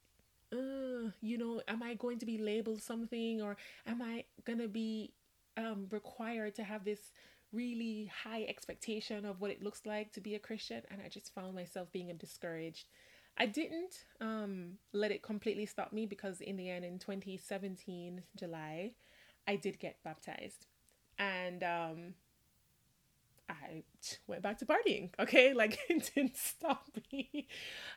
uh, 0.51 1.11
you 1.21 1.37
know, 1.37 1.61
am 1.67 1.83
I 1.83 1.93
going 1.95 2.19
to 2.19 2.25
be 2.25 2.37
labeled 2.37 2.81
something 2.81 3.41
or 3.41 3.57
am 3.87 4.01
I 4.01 4.25
going 4.45 4.59
to 4.59 4.67
be 4.67 5.13
um, 5.57 5.87
required 5.91 6.55
to 6.55 6.63
have 6.63 6.83
this 6.83 7.11
really 7.53 8.11
high 8.23 8.43
expectation 8.43 9.25
of 9.25 9.41
what 9.41 9.51
it 9.51 9.63
looks 9.63 9.81
like 9.85 10.11
to 10.13 10.21
be 10.21 10.35
a 10.35 10.39
Christian? 10.39 10.81
And 10.91 11.01
I 11.03 11.09
just 11.09 11.33
found 11.33 11.55
myself 11.55 11.91
being 11.91 12.15
discouraged. 12.17 12.87
I 13.37 13.45
didn't 13.45 14.05
um, 14.19 14.73
let 14.93 15.11
it 15.11 15.23
completely 15.23 15.65
stop 15.65 15.93
me 15.93 16.05
because, 16.05 16.41
in 16.41 16.57
the 16.57 16.69
end, 16.69 16.83
in 16.83 16.99
2017, 16.99 18.21
July, 18.35 18.91
I 19.47 19.55
did 19.55 19.79
get 19.79 19.97
baptized. 20.03 20.67
And 21.17 21.63
um, 21.63 22.13
I 23.51 23.83
went 24.27 24.41
back 24.41 24.57
to 24.59 24.65
partying. 24.65 25.09
Okay, 25.19 25.53
like 25.55 25.77
it 25.89 26.11
didn't 26.15 26.37
stop 26.37 26.89
me. 27.11 27.47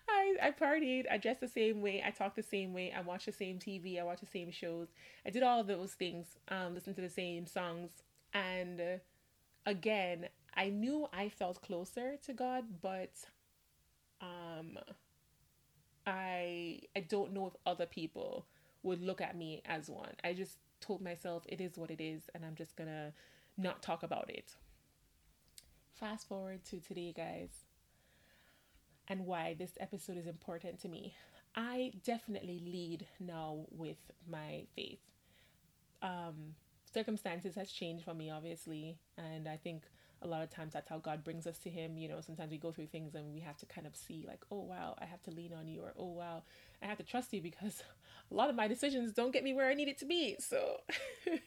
I 0.08 0.34
I 0.42 0.50
partied. 0.50 1.04
I 1.11 1.18
dressed 1.18 1.40
the 1.40 1.49
same 1.49 1.80
way. 1.80 2.02
I 2.04 2.11
talked 2.11 2.37
the 2.37 2.42
same 2.42 2.73
way. 2.75 2.92
I 2.96 3.00
watched 3.00 3.26
the 3.26 3.32
same 3.32 3.58
TV. 3.58 4.00
I 4.00 4.04
watched 4.04 4.20
the 4.20 4.26
same 4.26 4.50
shows. 4.50 4.88
I 5.26 5.30
did 5.30 5.42
all 5.42 5.61
of 5.61 5.66
those 5.66 5.92
things. 5.92 6.26
Um, 6.49 6.75
listened 6.75 6.96
to 6.96 7.02
the 7.02 7.08
same 7.08 7.46
songs. 7.46 7.90
And 8.32 8.80
uh, 8.80 8.99
again, 9.66 10.28
I 10.54 10.68
knew 10.70 11.08
I 11.12 11.28
felt 11.28 11.62
closer 11.62 12.16
to 12.25 12.32
God, 12.32 12.64
but 12.82 13.12
um, 14.20 14.78
I 16.06 16.80
I 16.96 17.00
don't 17.00 17.32
know 17.32 17.46
if 17.46 17.54
other 17.66 17.87
people 17.87 18.46
would 18.82 19.02
look 19.02 19.20
at 19.20 19.37
me 19.37 19.62
as 19.64 19.88
one. 19.88 20.14
I 20.23 20.34
just 20.34 20.58
told 20.80 21.00
myself 21.00 21.44
it 21.49 21.61
is 21.61 21.78
what 21.78 21.90
it 21.90 22.00
is, 22.00 22.23
and 22.34 22.44
I'm 22.44 22.54
just 22.54 22.76
gonna 22.76 23.12
not 23.56 23.82
talk 23.82 24.02
about 24.02 24.28
it 24.30 24.56
fast 25.94 26.28
forward 26.28 26.64
to 26.66 26.80
today, 26.80 27.12
guys, 27.16 27.50
and 29.08 29.26
why 29.26 29.54
this 29.58 29.72
episode 29.78 30.16
is 30.16 30.26
important 30.26 30.80
to 30.80 30.88
me. 30.88 31.14
I 31.54 31.92
definitely 32.04 32.60
lead 32.64 33.06
now 33.20 33.66
with 33.70 33.98
my 34.28 34.64
faith. 34.74 34.98
Um, 36.02 36.54
circumstances 36.92 37.54
has 37.54 37.70
changed 37.70 38.04
for 38.04 38.14
me, 38.14 38.30
obviously, 38.30 38.98
and 39.16 39.48
I 39.48 39.56
think 39.56 39.84
a 40.22 40.26
lot 40.26 40.42
of 40.42 40.50
times 40.50 40.72
that's 40.72 40.88
how 40.88 40.98
God 40.98 41.22
brings 41.22 41.46
us 41.46 41.58
to 41.58 41.70
Him. 41.70 41.96
You 41.96 42.08
know, 42.08 42.20
sometimes 42.20 42.50
we 42.50 42.58
go 42.58 42.72
through 42.72 42.86
things 42.86 43.14
and 43.14 43.32
we 43.32 43.40
have 43.40 43.56
to 43.58 43.66
kind 43.66 43.86
of 43.86 43.94
see, 43.94 44.24
like, 44.26 44.40
oh 44.50 44.62
wow, 44.62 44.96
I 45.00 45.04
have 45.04 45.22
to 45.24 45.30
lean 45.30 45.52
on 45.52 45.68
you, 45.68 45.82
or 45.82 45.92
oh 45.96 46.12
wow, 46.12 46.42
I 46.82 46.86
have 46.86 46.98
to 46.98 47.04
trust 47.04 47.32
you 47.32 47.40
because 47.40 47.82
a 48.30 48.34
lot 48.34 48.50
of 48.50 48.56
my 48.56 48.66
decisions 48.66 49.12
don't 49.12 49.32
get 49.32 49.44
me 49.44 49.54
where 49.54 49.68
I 49.68 49.74
need 49.74 49.88
it 49.88 49.98
to 49.98 50.06
be. 50.06 50.36
So, 50.40 50.78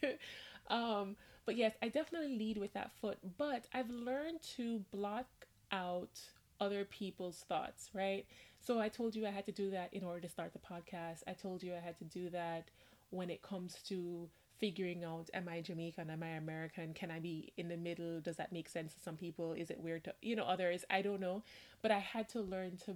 um, 0.68 1.16
but 1.48 1.56
yes, 1.56 1.72
I 1.80 1.88
definitely 1.88 2.36
lead 2.36 2.58
with 2.58 2.74
that 2.74 2.90
foot, 3.00 3.16
but 3.38 3.64
I've 3.72 3.88
learned 3.88 4.42
to 4.56 4.80
block 4.92 5.24
out 5.72 6.20
other 6.60 6.84
people's 6.84 7.38
thoughts, 7.48 7.88
right? 7.94 8.26
So 8.60 8.80
I 8.80 8.90
told 8.90 9.16
you 9.16 9.26
I 9.26 9.30
had 9.30 9.46
to 9.46 9.52
do 9.52 9.70
that 9.70 9.94
in 9.94 10.04
order 10.04 10.20
to 10.20 10.28
start 10.28 10.52
the 10.52 10.58
podcast. 10.58 11.22
I 11.26 11.32
told 11.32 11.62
you 11.62 11.72
I 11.72 11.78
had 11.78 11.96
to 12.00 12.04
do 12.04 12.28
that 12.28 12.68
when 13.08 13.30
it 13.30 13.40
comes 13.40 13.76
to 13.88 14.28
figuring 14.58 15.04
out 15.04 15.30
am 15.32 15.48
I 15.48 15.62
Jamaican, 15.62 16.10
am 16.10 16.22
I 16.22 16.32
American, 16.32 16.92
can 16.92 17.10
I 17.10 17.18
be 17.18 17.50
in 17.56 17.68
the 17.68 17.78
middle? 17.78 18.20
Does 18.20 18.36
that 18.36 18.52
make 18.52 18.68
sense 18.68 18.92
to 18.92 19.00
some 19.00 19.16
people? 19.16 19.54
Is 19.54 19.70
it 19.70 19.80
weird 19.80 20.04
to, 20.04 20.14
you 20.20 20.36
know, 20.36 20.44
others? 20.44 20.84
I 20.90 21.00
don't 21.00 21.18
know. 21.18 21.44
But 21.80 21.92
I 21.92 21.98
had 22.00 22.28
to 22.30 22.42
learn 22.42 22.76
to 22.84 22.94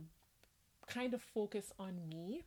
kind 0.87 1.15
of 1.15 1.23
focus 1.23 1.73
on 1.79 2.01
me. 2.07 2.43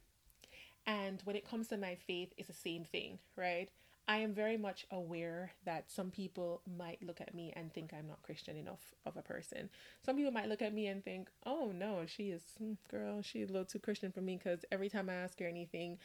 And 0.85 1.24
when 1.24 1.35
it 1.35 1.50
comes 1.50 1.69
to 1.69 1.77
my 1.77 1.95
faith, 1.95 2.31
it's 2.38 2.50
the 2.50 2.53
same 2.53 2.83
thing, 2.83 3.17
right? 3.35 3.69
I 4.07 4.17
am 4.17 4.33
very 4.33 4.57
much 4.57 4.85
aware 4.91 5.51
that 5.65 5.89
some 5.89 6.12
people 6.12 6.62
might 6.77 7.01
look 7.01 7.21
at 7.21 7.33
me 7.33 7.51
and 7.55 7.74
think 7.74 7.91
I'm 7.91 8.07
not 8.07 8.21
Christian 8.21 8.55
enough 8.55 8.93
of 9.05 9.17
a 9.17 9.24
person. 9.24 9.69
Some 10.05 10.15
people 10.15 10.31
might 10.31 10.47
look 10.47 10.62
at 10.62 10.74
me 10.74 10.88
and 10.88 11.03
think, 11.03 11.29
oh 11.45 11.71
no, 11.74 12.03
she 12.05 12.25
is, 12.29 12.43
hmm, 12.59 12.74
girl, 12.89 13.24
she's 13.24 13.50
a 13.50 13.53
little 13.53 13.65
too 13.65 13.79
Christian 13.79 14.12
for 14.12 14.21
me 14.21 14.38
because 14.38 14.63
every 14.71 14.89
time 14.89 15.09
I 15.09 15.15
ask 15.15 15.39
her 15.39 15.47
anything, 15.47 15.97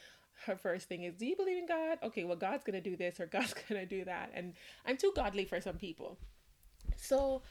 her 0.47 0.55
first 0.55 0.87
thing 0.87 1.03
is, 1.03 1.13
do 1.13 1.27
you 1.27 1.35
believe 1.35 1.57
in 1.57 1.67
God? 1.67 1.99
Okay, 2.01 2.23
well, 2.23 2.35
God's 2.35 2.63
going 2.63 2.81
to 2.81 2.89
do 2.89 2.95
this 2.95 3.19
or 3.19 3.25
God's 3.27 3.53
going 3.53 3.79
to 3.79 3.85
do 3.85 4.03
that. 4.05 4.31
And 4.33 4.53
I'm 4.85 4.97
too 4.97 5.13
godly 5.15 5.45
for 5.45 5.61
some 5.61 5.75
people. 5.75 6.17
So, 6.97 7.43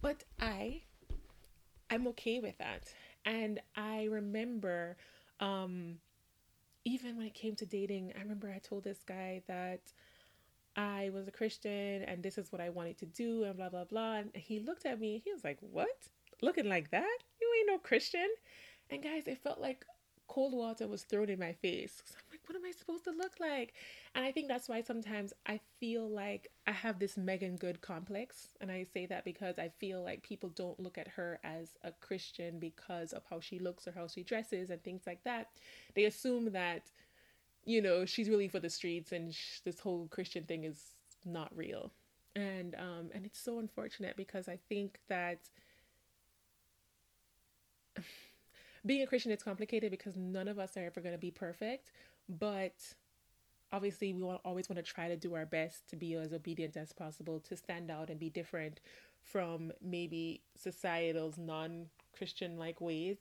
but 0.00 0.24
I, 0.40 0.82
I'm 1.90 2.06
okay 2.08 2.40
with 2.40 2.56
that. 2.58 2.92
And 3.26 3.60
I 3.76 4.04
remember, 4.04 4.96
um, 5.40 5.96
even 6.84 7.16
when 7.16 7.26
it 7.26 7.34
came 7.34 7.56
to 7.56 7.66
dating, 7.66 8.12
I 8.16 8.22
remember 8.22 8.50
I 8.50 8.58
told 8.58 8.84
this 8.84 9.02
guy 9.06 9.42
that 9.48 9.80
I 10.76 11.10
was 11.14 11.28
a 11.28 11.32
Christian 11.32 12.02
and 12.02 12.22
this 12.22 12.36
is 12.38 12.50
what 12.50 12.60
I 12.60 12.70
wanted 12.70 12.98
to 12.98 13.06
do 13.06 13.44
and 13.44 13.56
blah 13.56 13.68
blah 13.68 13.84
blah. 13.84 14.16
And 14.16 14.30
he 14.34 14.60
looked 14.60 14.86
at 14.86 15.00
me, 15.00 15.22
he 15.24 15.32
was 15.32 15.44
like, 15.44 15.58
What? 15.60 16.08
Looking 16.42 16.68
like 16.68 16.90
that? 16.90 17.18
You 17.40 17.50
ain't 17.58 17.68
no 17.68 17.78
Christian. 17.78 18.28
And 18.90 19.02
guys, 19.02 19.26
it 19.26 19.38
felt 19.42 19.60
like 19.60 19.84
cold 20.28 20.52
water 20.52 20.86
was 20.86 21.02
thrown 21.02 21.28
in 21.28 21.38
my 21.38 21.52
face. 21.52 22.02
I'm 22.10 22.24
like, 22.30 22.40
what 22.46 22.56
am 22.56 22.64
I 22.64 22.72
supposed 23.04 23.18
to 23.18 23.22
look 23.22 23.40
like? 23.40 23.74
And 24.14 24.24
I 24.24 24.32
think 24.32 24.48
that's 24.48 24.68
why 24.68 24.82
sometimes 24.82 25.32
I 25.46 25.60
feel 25.80 26.08
like 26.08 26.48
I 26.66 26.72
have 26.72 26.98
this 26.98 27.16
Meagan 27.16 27.56
Good 27.56 27.80
complex. 27.80 28.48
And 28.60 28.70
I 28.70 28.84
say 28.84 29.06
that 29.06 29.24
because 29.24 29.58
I 29.58 29.70
feel 29.78 30.02
like 30.02 30.22
people 30.22 30.50
don't 30.50 30.78
look 30.80 30.98
at 30.98 31.08
her 31.08 31.40
as 31.44 31.70
a 31.82 31.92
Christian 31.92 32.58
because 32.58 33.12
of 33.12 33.22
how 33.28 33.40
she 33.40 33.58
looks 33.58 33.86
or 33.86 33.92
how 33.92 34.06
she 34.06 34.22
dresses 34.22 34.70
and 34.70 34.82
things 34.82 35.02
like 35.06 35.24
that. 35.24 35.48
They 35.94 36.04
assume 36.04 36.52
that, 36.52 36.90
you 37.64 37.82
know, 37.82 38.04
she's 38.04 38.28
really 38.28 38.48
for 38.48 38.60
the 38.60 38.70
streets 38.70 39.12
and 39.12 39.34
sh- 39.34 39.60
this 39.64 39.80
whole 39.80 40.06
Christian 40.08 40.44
thing 40.44 40.64
is 40.64 40.94
not 41.24 41.56
real. 41.56 41.90
And 42.36 42.74
um 42.74 43.10
and 43.14 43.24
it's 43.24 43.38
so 43.38 43.58
unfortunate 43.58 44.16
because 44.16 44.48
I 44.48 44.58
think 44.68 44.98
that 45.08 45.38
being 48.86 49.02
a 49.02 49.06
Christian 49.06 49.32
is 49.32 49.42
complicated 49.42 49.90
because 49.90 50.16
none 50.16 50.48
of 50.48 50.58
us 50.58 50.76
are 50.76 50.84
ever 50.84 51.00
going 51.00 51.14
to 51.14 51.18
be 51.18 51.30
perfect, 51.30 51.92
but 52.28 52.94
obviously 53.72 54.12
we 54.12 54.22
always 54.22 54.68
want 54.68 54.76
to 54.76 54.82
try 54.82 55.08
to 55.08 55.16
do 55.16 55.34
our 55.34 55.46
best 55.46 55.88
to 55.88 55.96
be 55.96 56.14
as 56.14 56.32
obedient 56.32 56.76
as 56.76 56.92
possible, 56.92 57.40
to 57.40 57.56
stand 57.56 57.90
out 57.90 58.10
and 58.10 58.20
be 58.20 58.30
different 58.30 58.80
from 59.20 59.72
maybe 59.82 60.42
societal's 60.56 61.38
non-Christian 61.38 62.58
like 62.58 62.80
ways. 62.80 63.18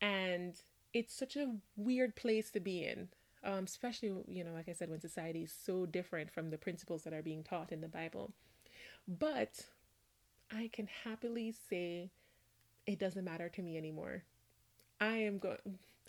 And 0.00 0.54
it's 0.92 1.14
such 1.14 1.36
a 1.36 1.54
weird 1.76 2.16
place 2.16 2.50
to 2.50 2.60
be 2.60 2.84
in. 2.84 3.08
Um, 3.44 3.64
especially, 3.64 4.14
you 4.26 4.42
know, 4.42 4.52
like 4.52 4.70
I 4.70 4.72
said, 4.72 4.88
when 4.88 5.00
society 5.00 5.42
is 5.42 5.52
so 5.52 5.84
different 5.84 6.30
from 6.30 6.50
the 6.50 6.56
principles 6.56 7.02
that 7.04 7.12
are 7.12 7.22
being 7.22 7.42
taught 7.42 7.72
in 7.72 7.82
the 7.82 7.88
Bible. 7.88 8.32
But 9.06 9.66
I 10.50 10.70
can 10.72 10.88
happily 11.04 11.54
say 11.68 12.10
it 12.86 12.98
doesn't 12.98 13.24
matter 13.24 13.50
to 13.50 13.62
me 13.62 13.76
anymore. 13.76 14.24
I 15.00 15.18
am 15.18 15.38
going, 15.38 15.58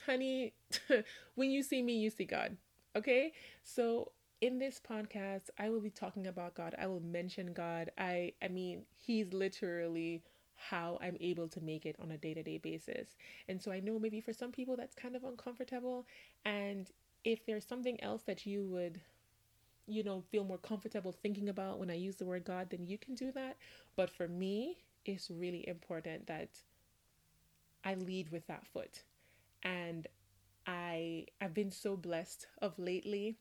honey, 0.06 0.54
when 1.36 1.52
you 1.52 1.64
see 1.64 1.82
me, 1.82 1.94
you 1.98 2.10
see 2.10 2.26
God. 2.26 2.58
Okay? 2.96 3.34
So 3.64 4.12
in 4.42 4.60
this 4.60 4.80
podcast, 4.88 5.50
I 5.58 5.70
will 5.70 5.82
be 5.82 5.90
talking 5.90 6.28
about 6.28 6.56
God. 6.56 6.76
I 6.80 6.88
will 6.88 7.02
mention 7.02 7.54
God. 7.54 7.92
I 7.98 8.34
I 8.42 8.48
mean, 8.48 8.84
he's 8.96 9.34
literally 9.34 10.24
how 10.56 10.98
I'm 11.02 11.18
able 11.20 11.48
to 11.50 11.62
make 11.62 11.86
it 11.86 11.98
on 12.02 12.12
a 12.12 12.18
day-to-day 12.18 12.60
basis. 12.60 13.10
And 13.50 13.62
so 13.62 13.72
I 13.72 13.82
know 13.82 14.00
maybe 14.00 14.22
for 14.22 14.34
some 14.34 14.52
people 14.52 14.78
that's 14.78 14.96
kind 14.96 15.16
of 15.16 15.24
uncomfortable 15.24 16.06
and 16.46 16.90
if 17.26 17.46
there's 17.46 17.66
something 17.66 18.02
else 18.02 18.22
that 18.28 18.46
you 18.46 18.64
would 18.68 19.02
you 19.88 20.04
know 20.04 20.24
feel 20.32 20.44
more 20.44 20.58
comfortable 20.58 21.12
thinking 21.12 21.50
about 21.50 21.80
when 21.80 21.90
I 21.90 21.96
use 21.96 22.16
the 22.16 22.26
word 22.26 22.46
God, 22.46 22.70
then 22.70 22.88
you 22.88 22.98
can 22.98 23.16
do 23.16 23.32
that. 23.34 23.58
But 23.96 24.10
for 24.10 24.28
me, 24.28 24.78
it's 25.06 25.30
really 25.30 25.68
important 25.68 26.28
that 26.28 26.50
I 27.84 27.96
lead 27.96 28.32
with 28.32 28.48
that 28.48 28.66
foot. 28.66 29.04
And 29.66 30.08
I 30.66 31.26
I've 31.42 31.54
been 31.54 31.72
so 31.72 31.98
blessed 31.98 32.48
of 32.62 32.80
lately 32.80 33.38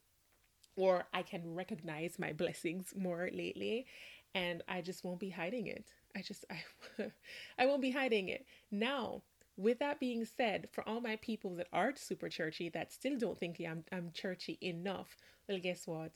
or 0.77 1.05
I 1.15 1.23
can 1.23 1.55
recognize 1.55 2.19
my 2.19 2.33
blessings 2.33 2.93
more 2.97 3.31
lately 3.33 3.87
and 4.35 4.63
I 4.69 4.81
just 4.81 5.05
won't 5.05 5.21
be 5.21 5.31
hiding 5.31 5.69
it. 5.69 5.87
I 6.17 6.23
just 6.23 6.45
I 6.99 7.13
I 7.59 7.67
won't 7.67 7.83
be 7.83 7.93
hiding 7.93 8.29
it. 8.29 8.47
Now, 8.71 9.23
with 9.57 9.79
that 9.79 10.01
being 10.01 10.25
said, 10.25 10.69
for 10.73 10.87
all 10.89 11.01
my 11.01 11.17
people 11.17 11.55
that 11.57 11.69
are 11.73 11.93
super 11.97 12.29
churchy 12.29 12.69
that 12.71 12.93
still 12.93 13.17
don't 13.17 13.39
think 13.39 13.61
I'm 13.61 13.85
I'm 13.93 14.11
churchy 14.13 14.59
enough, 14.61 15.17
well 15.49 15.59
guess 15.59 15.87
what? 15.87 16.13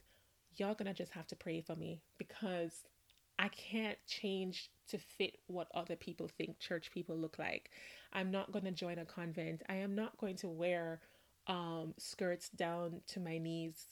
Y'all 0.57 0.75
gonna 0.75 0.95
just 0.95 1.13
have 1.13 1.29
to 1.29 1.37
pray 1.37 1.61
for 1.61 1.77
me 1.77 2.01
because 2.19 2.83
I 3.39 3.49
can't 3.49 3.99
change 4.07 4.71
to 4.89 4.99
fit 4.99 5.39
what 5.47 5.69
other 5.75 5.97
people 5.97 6.29
think 6.29 6.59
church 6.59 6.91
people 6.93 7.17
look 7.17 7.39
like. 7.39 7.71
I'm 8.13 8.31
not 8.31 8.53
going 8.53 8.65
to 8.65 8.71
join 8.71 8.99
a 8.99 9.05
convent. 9.05 9.63
I 9.69 9.77
am 9.77 9.95
not 9.95 10.17
going 10.19 10.37
to 10.37 10.49
wear 10.49 11.01
um, 11.47 11.95
skirts 11.99 12.49
down 12.51 13.01
to 13.09 13.21
my 13.21 13.39
knees 13.39 13.85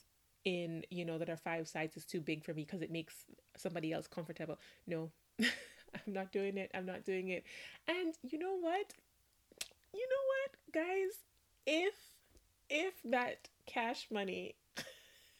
in, 0.44 0.84
you 0.90 1.04
know, 1.04 1.18
that 1.18 1.28
are 1.28 1.36
five 1.36 1.68
sizes 1.68 2.04
too 2.04 2.20
big 2.20 2.44
for 2.44 2.54
me 2.54 2.64
because 2.64 2.82
it 2.82 2.90
makes 2.90 3.14
somebody 3.56 3.92
else 3.92 4.06
comfortable. 4.06 4.58
No, 4.86 5.10
I'm 5.40 6.12
not 6.12 6.32
doing 6.32 6.56
it. 6.56 6.70
I'm 6.74 6.86
not 6.86 7.04
doing 7.04 7.28
it. 7.28 7.44
And 7.88 8.14
you 8.22 8.38
know 8.38 8.56
what? 8.58 8.92
You 9.92 10.06
know 10.08 10.24
what, 10.32 10.86
guys? 10.86 11.24
If 11.66 11.94
if 12.68 12.94
that 13.04 13.48
cash 13.66 14.08
money 14.10 14.56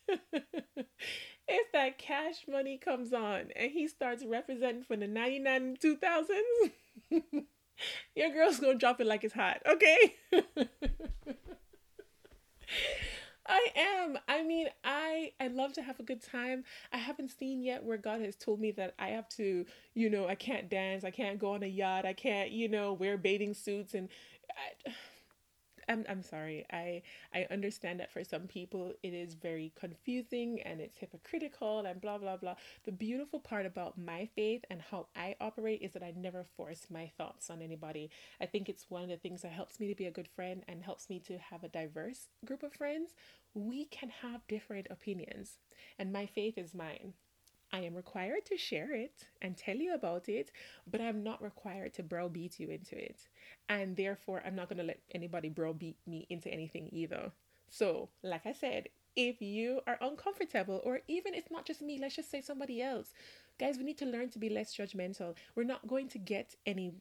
if 1.48 1.72
that 1.72 1.98
cash 1.98 2.44
money 2.48 2.78
comes 2.78 3.12
on 3.12 3.50
and 3.56 3.70
he 3.70 3.88
starts 3.88 4.24
representing 4.24 4.82
for 4.82 4.96
the 4.96 5.06
99 5.06 5.76
2000s, 5.82 6.70
your 8.14 8.30
girl's 8.32 8.58
gonna 8.58 8.74
drop 8.74 9.00
it 9.00 9.06
like 9.06 9.24
it's 9.24 9.34
hot, 9.34 9.60
okay? 9.66 10.14
I 13.48 13.68
am. 13.76 14.18
I 14.28 14.42
mean, 14.42 14.66
I 14.82 15.32
I 15.40 15.48
love 15.48 15.72
to 15.74 15.82
have 15.82 16.00
a 16.00 16.02
good 16.02 16.22
time. 16.22 16.64
I 16.92 16.96
haven't 16.96 17.30
seen 17.30 17.62
yet 17.62 17.84
where 17.84 17.96
God 17.98 18.20
has 18.20 18.34
told 18.34 18.60
me 18.60 18.72
that 18.72 18.94
I 18.98 19.08
have 19.08 19.28
to, 19.30 19.64
you 19.94 20.10
know, 20.10 20.26
I 20.26 20.34
can't 20.34 20.68
dance, 20.68 21.04
I 21.04 21.10
can't 21.10 21.38
go 21.38 21.52
on 21.54 21.62
a 21.62 21.66
yacht, 21.66 22.04
I 22.06 22.12
can't, 22.12 22.50
you 22.50 22.68
know, 22.68 22.92
wear 22.92 23.16
bathing 23.16 23.54
suits 23.54 23.94
and 23.94 24.08
I, 24.86 24.90
I'm 25.88 26.04
I'm 26.08 26.22
sorry. 26.22 26.64
I 26.72 27.02
I 27.34 27.46
understand 27.50 28.00
that 28.00 28.10
for 28.12 28.24
some 28.24 28.46
people 28.48 28.92
it 29.02 29.14
is 29.14 29.34
very 29.34 29.72
confusing 29.78 30.60
and 30.62 30.80
it's 30.80 30.98
hypocritical 30.98 31.80
and 31.86 32.00
blah 32.00 32.18
blah 32.18 32.36
blah. 32.36 32.56
The 32.84 32.92
beautiful 32.92 33.40
part 33.40 33.66
about 33.66 33.98
my 33.98 34.28
faith 34.34 34.64
and 34.70 34.82
how 34.82 35.06
I 35.14 35.36
operate 35.40 35.82
is 35.82 35.92
that 35.92 36.02
I 36.02 36.12
never 36.16 36.44
force 36.44 36.86
my 36.90 37.10
thoughts 37.16 37.50
on 37.50 37.62
anybody. 37.62 38.10
I 38.40 38.46
think 38.46 38.68
it's 38.68 38.90
one 38.90 39.02
of 39.02 39.08
the 39.08 39.16
things 39.16 39.42
that 39.42 39.52
helps 39.52 39.78
me 39.78 39.88
to 39.88 39.94
be 39.94 40.06
a 40.06 40.10
good 40.10 40.28
friend 40.28 40.64
and 40.68 40.82
helps 40.82 41.08
me 41.08 41.20
to 41.20 41.38
have 41.38 41.62
a 41.62 41.68
diverse 41.68 42.28
group 42.44 42.62
of 42.62 42.72
friends. 42.72 43.14
We 43.54 43.86
can 43.86 44.10
have 44.10 44.46
different 44.48 44.88
opinions, 44.90 45.58
and 45.98 46.12
my 46.12 46.26
faith 46.26 46.58
is 46.58 46.74
mine. 46.74 47.14
I 47.72 47.80
am 47.80 47.94
required 47.94 48.44
to 48.46 48.56
share 48.56 48.94
it 48.94 49.24
and 49.42 49.56
tell 49.56 49.76
you 49.76 49.94
about 49.94 50.28
it, 50.28 50.50
but 50.90 51.00
I'm 51.00 51.22
not 51.22 51.42
required 51.42 51.94
to 51.94 52.02
browbeat 52.02 52.60
you 52.60 52.68
into 52.70 52.96
it. 52.96 53.28
And 53.68 53.96
therefore, 53.96 54.42
I'm 54.46 54.54
not 54.54 54.68
going 54.68 54.78
to 54.78 54.84
let 54.84 55.00
anybody 55.14 55.48
browbeat 55.48 55.96
me 56.06 56.26
into 56.30 56.48
anything 56.48 56.88
either. 56.92 57.32
So, 57.68 58.08
like 58.22 58.46
I 58.46 58.52
said, 58.52 58.88
if 59.16 59.40
you 59.40 59.80
are 59.86 59.98
uncomfortable, 60.00 60.80
or 60.84 61.00
even 61.08 61.34
it's 61.34 61.50
not 61.50 61.64
just 61.64 61.82
me, 61.82 61.98
let's 62.00 62.16
just 62.16 62.30
say 62.30 62.40
somebody 62.40 62.82
else, 62.82 63.12
guys, 63.58 63.78
we 63.78 63.84
need 63.84 63.98
to 63.98 64.06
learn 64.06 64.30
to 64.30 64.38
be 64.38 64.48
less 64.48 64.76
judgmental. 64.76 65.34
We're 65.54 65.64
not 65.64 65.86
going 65.86 66.08
to 66.10 66.18
get 66.18 66.54
any 66.66 66.94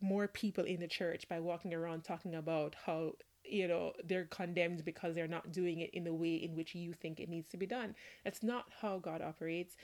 more 0.00 0.28
people 0.28 0.64
in 0.64 0.80
the 0.80 0.88
church 0.88 1.28
by 1.28 1.40
walking 1.40 1.72
around 1.72 2.04
talking 2.04 2.34
about 2.34 2.74
how 2.86 3.12
you 3.44 3.66
know 3.66 3.92
they're 4.04 4.24
condemned 4.26 4.84
because 4.84 5.14
they're 5.14 5.28
not 5.28 5.52
doing 5.52 5.80
it 5.80 5.90
in 5.92 6.04
the 6.04 6.14
way 6.14 6.34
in 6.34 6.54
which 6.54 6.74
you 6.74 6.92
think 6.92 7.18
it 7.18 7.28
needs 7.28 7.48
to 7.48 7.56
be 7.56 7.66
done 7.66 7.94
that's 8.24 8.42
not 8.42 8.66
how 8.80 8.98
god 8.98 9.20
operates 9.20 9.76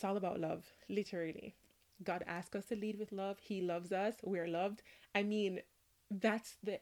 it's 0.00 0.04
all 0.06 0.16
about 0.16 0.40
love, 0.40 0.64
literally. 0.88 1.54
God 2.02 2.24
asked 2.26 2.56
us 2.56 2.64
to 2.66 2.74
lead 2.74 2.98
with 2.98 3.12
love. 3.12 3.36
He 3.38 3.60
loves 3.60 3.92
us. 3.92 4.14
We're 4.22 4.48
loved. 4.48 4.80
I 5.14 5.22
mean, 5.22 5.60
that's 6.10 6.56
the 6.64 6.80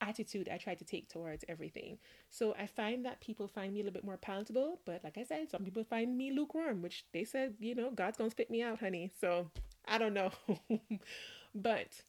attitude 0.00 0.48
I 0.52 0.56
try 0.56 0.74
to 0.74 0.84
take 0.84 1.08
towards 1.08 1.44
everything. 1.48 1.98
So 2.30 2.52
I 2.58 2.66
find 2.66 3.06
that 3.06 3.20
people 3.20 3.46
find 3.46 3.72
me 3.72 3.78
a 3.78 3.84
little 3.84 3.94
bit 3.94 4.04
more 4.04 4.16
palatable, 4.16 4.80
but 4.84 5.04
like 5.04 5.18
I 5.18 5.22
said, 5.22 5.50
some 5.50 5.62
people 5.62 5.84
find 5.84 6.18
me 6.18 6.32
lukewarm, 6.32 6.82
which 6.82 7.04
they 7.12 7.22
said, 7.22 7.54
you 7.60 7.76
know, 7.76 7.92
God's 7.92 8.18
gonna 8.18 8.30
spit 8.30 8.50
me 8.50 8.60
out, 8.60 8.80
honey. 8.80 9.12
So 9.20 9.48
I 9.86 9.98
don't 9.98 10.12
know. 10.12 10.32
but 11.54 12.00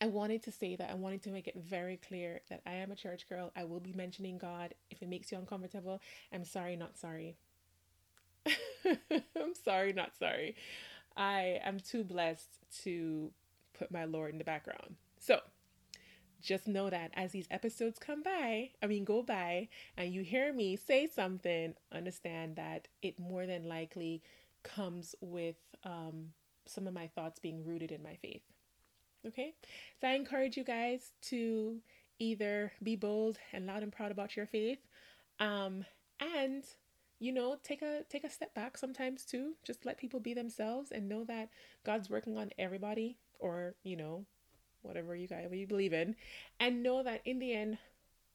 I 0.00 0.08
wanted 0.08 0.42
to 0.42 0.50
say 0.50 0.74
that 0.74 0.90
I 0.90 0.94
wanted 0.94 1.22
to 1.22 1.30
make 1.30 1.46
it 1.46 1.54
very 1.56 1.96
clear 1.96 2.40
that 2.50 2.62
I 2.66 2.72
am 2.72 2.90
a 2.90 2.96
church 2.96 3.28
girl. 3.28 3.52
I 3.54 3.62
will 3.62 3.78
be 3.78 3.92
mentioning 3.92 4.36
God. 4.36 4.74
If 4.90 5.00
it 5.00 5.08
makes 5.08 5.30
you 5.30 5.38
uncomfortable, 5.38 6.00
I'm 6.32 6.44
sorry, 6.44 6.74
not 6.74 6.98
sorry. 6.98 7.36
I'm 8.86 9.54
sorry, 9.64 9.92
not 9.92 10.16
sorry. 10.16 10.56
I 11.16 11.60
am 11.64 11.80
too 11.80 12.04
blessed 12.04 12.48
to 12.82 13.30
put 13.78 13.90
my 13.90 14.04
Lord 14.04 14.32
in 14.32 14.38
the 14.38 14.44
background. 14.44 14.96
So 15.18 15.40
just 16.42 16.68
know 16.68 16.90
that 16.90 17.10
as 17.14 17.32
these 17.32 17.46
episodes 17.50 17.98
come 17.98 18.22
by, 18.22 18.70
I 18.82 18.86
mean, 18.86 19.04
go 19.04 19.22
by, 19.22 19.68
and 19.96 20.12
you 20.12 20.22
hear 20.22 20.52
me 20.52 20.76
say 20.76 21.06
something, 21.06 21.74
understand 21.90 22.56
that 22.56 22.88
it 23.00 23.18
more 23.18 23.46
than 23.46 23.68
likely 23.68 24.22
comes 24.62 25.14
with 25.20 25.56
um, 25.84 26.32
some 26.66 26.86
of 26.86 26.92
my 26.92 27.06
thoughts 27.08 27.38
being 27.38 27.64
rooted 27.64 27.90
in 27.90 28.02
my 28.02 28.16
faith. 28.16 28.42
Okay? 29.26 29.54
So 30.00 30.08
I 30.08 30.12
encourage 30.12 30.56
you 30.56 30.64
guys 30.64 31.12
to 31.22 31.78
either 32.18 32.72
be 32.82 32.96
bold 32.96 33.38
and 33.52 33.66
loud 33.66 33.82
and 33.82 33.92
proud 33.92 34.10
about 34.10 34.36
your 34.36 34.46
faith 34.46 34.78
um, 35.40 35.84
and 36.20 36.64
you 37.18 37.32
know 37.32 37.56
take 37.62 37.82
a 37.82 38.02
take 38.08 38.24
a 38.24 38.30
step 38.30 38.54
back 38.54 38.76
sometimes 38.76 39.24
too. 39.24 39.54
Just 39.64 39.86
let 39.86 39.98
people 39.98 40.20
be 40.20 40.34
themselves 40.34 40.90
and 40.90 41.08
know 41.08 41.24
that 41.24 41.48
god's 41.84 42.10
working 42.10 42.36
on 42.36 42.50
everybody 42.58 43.16
or 43.38 43.74
you 43.82 43.96
know 43.96 44.24
whatever 44.82 45.16
you 45.16 45.26
guys 45.26 45.48
you 45.52 45.66
believe 45.66 45.92
in. 45.92 46.16
And 46.60 46.82
know 46.82 47.02
that 47.02 47.22
in 47.24 47.38
the 47.38 47.52
end 47.52 47.78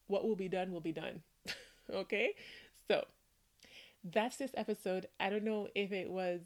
what 0.07 0.23
will 0.23 0.35
be 0.35 0.49
done 0.49 0.71
will 0.71 0.81
be 0.81 0.93
done. 0.93 1.21
Okay? 1.91 2.35
So 2.87 3.03
that's 4.03 4.37
this 4.37 4.51
episode. 4.53 5.07
I 5.19 5.31
don't 5.31 5.43
know 5.43 5.69
if 5.73 5.91
it 5.91 6.09
was 6.09 6.41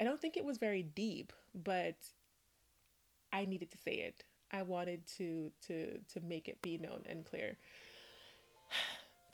i 0.00 0.04
don't 0.04 0.20
think 0.20 0.36
it 0.36 0.44
was 0.44 0.58
very 0.58 0.82
deep 0.82 1.32
but 1.54 1.94
i 3.32 3.44
needed 3.44 3.70
to 3.70 3.78
say 3.78 3.92
it. 3.92 4.24
I 4.52 4.62
wanted 4.62 5.06
to 5.18 5.52
to 5.68 5.98
to 6.12 6.20
make 6.20 6.48
it 6.48 6.60
be 6.62 6.78
known 6.78 7.02
and 7.08 7.24
clear. 7.24 7.56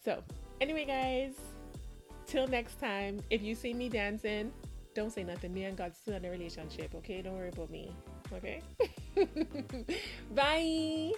So 0.05 0.23
anyway 0.61 0.85
guys 0.85 1.35
Till 2.27 2.49
next 2.49 2.81
time, 2.81 3.21
if 3.31 3.43
you 3.43 3.55
see 3.55 3.73
me 3.73 3.89
dancing, 3.89 4.53
don't 4.95 5.13
say 5.13 5.23
nothing. 5.23 5.55
Me 5.55 5.65
and 5.65 5.77
God 5.77 5.95
still 5.95 6.15
in 6.15 6.25
a 6.25 6.31
relationship, 6.31 6.95
okay? 6.97 7.23
Don't 7.23 7.35
worry 7.35 7.51
about 7.51 7.71
me, 7.71 7.93
okay? 8.33 8.63
Bye. 10.35 11.13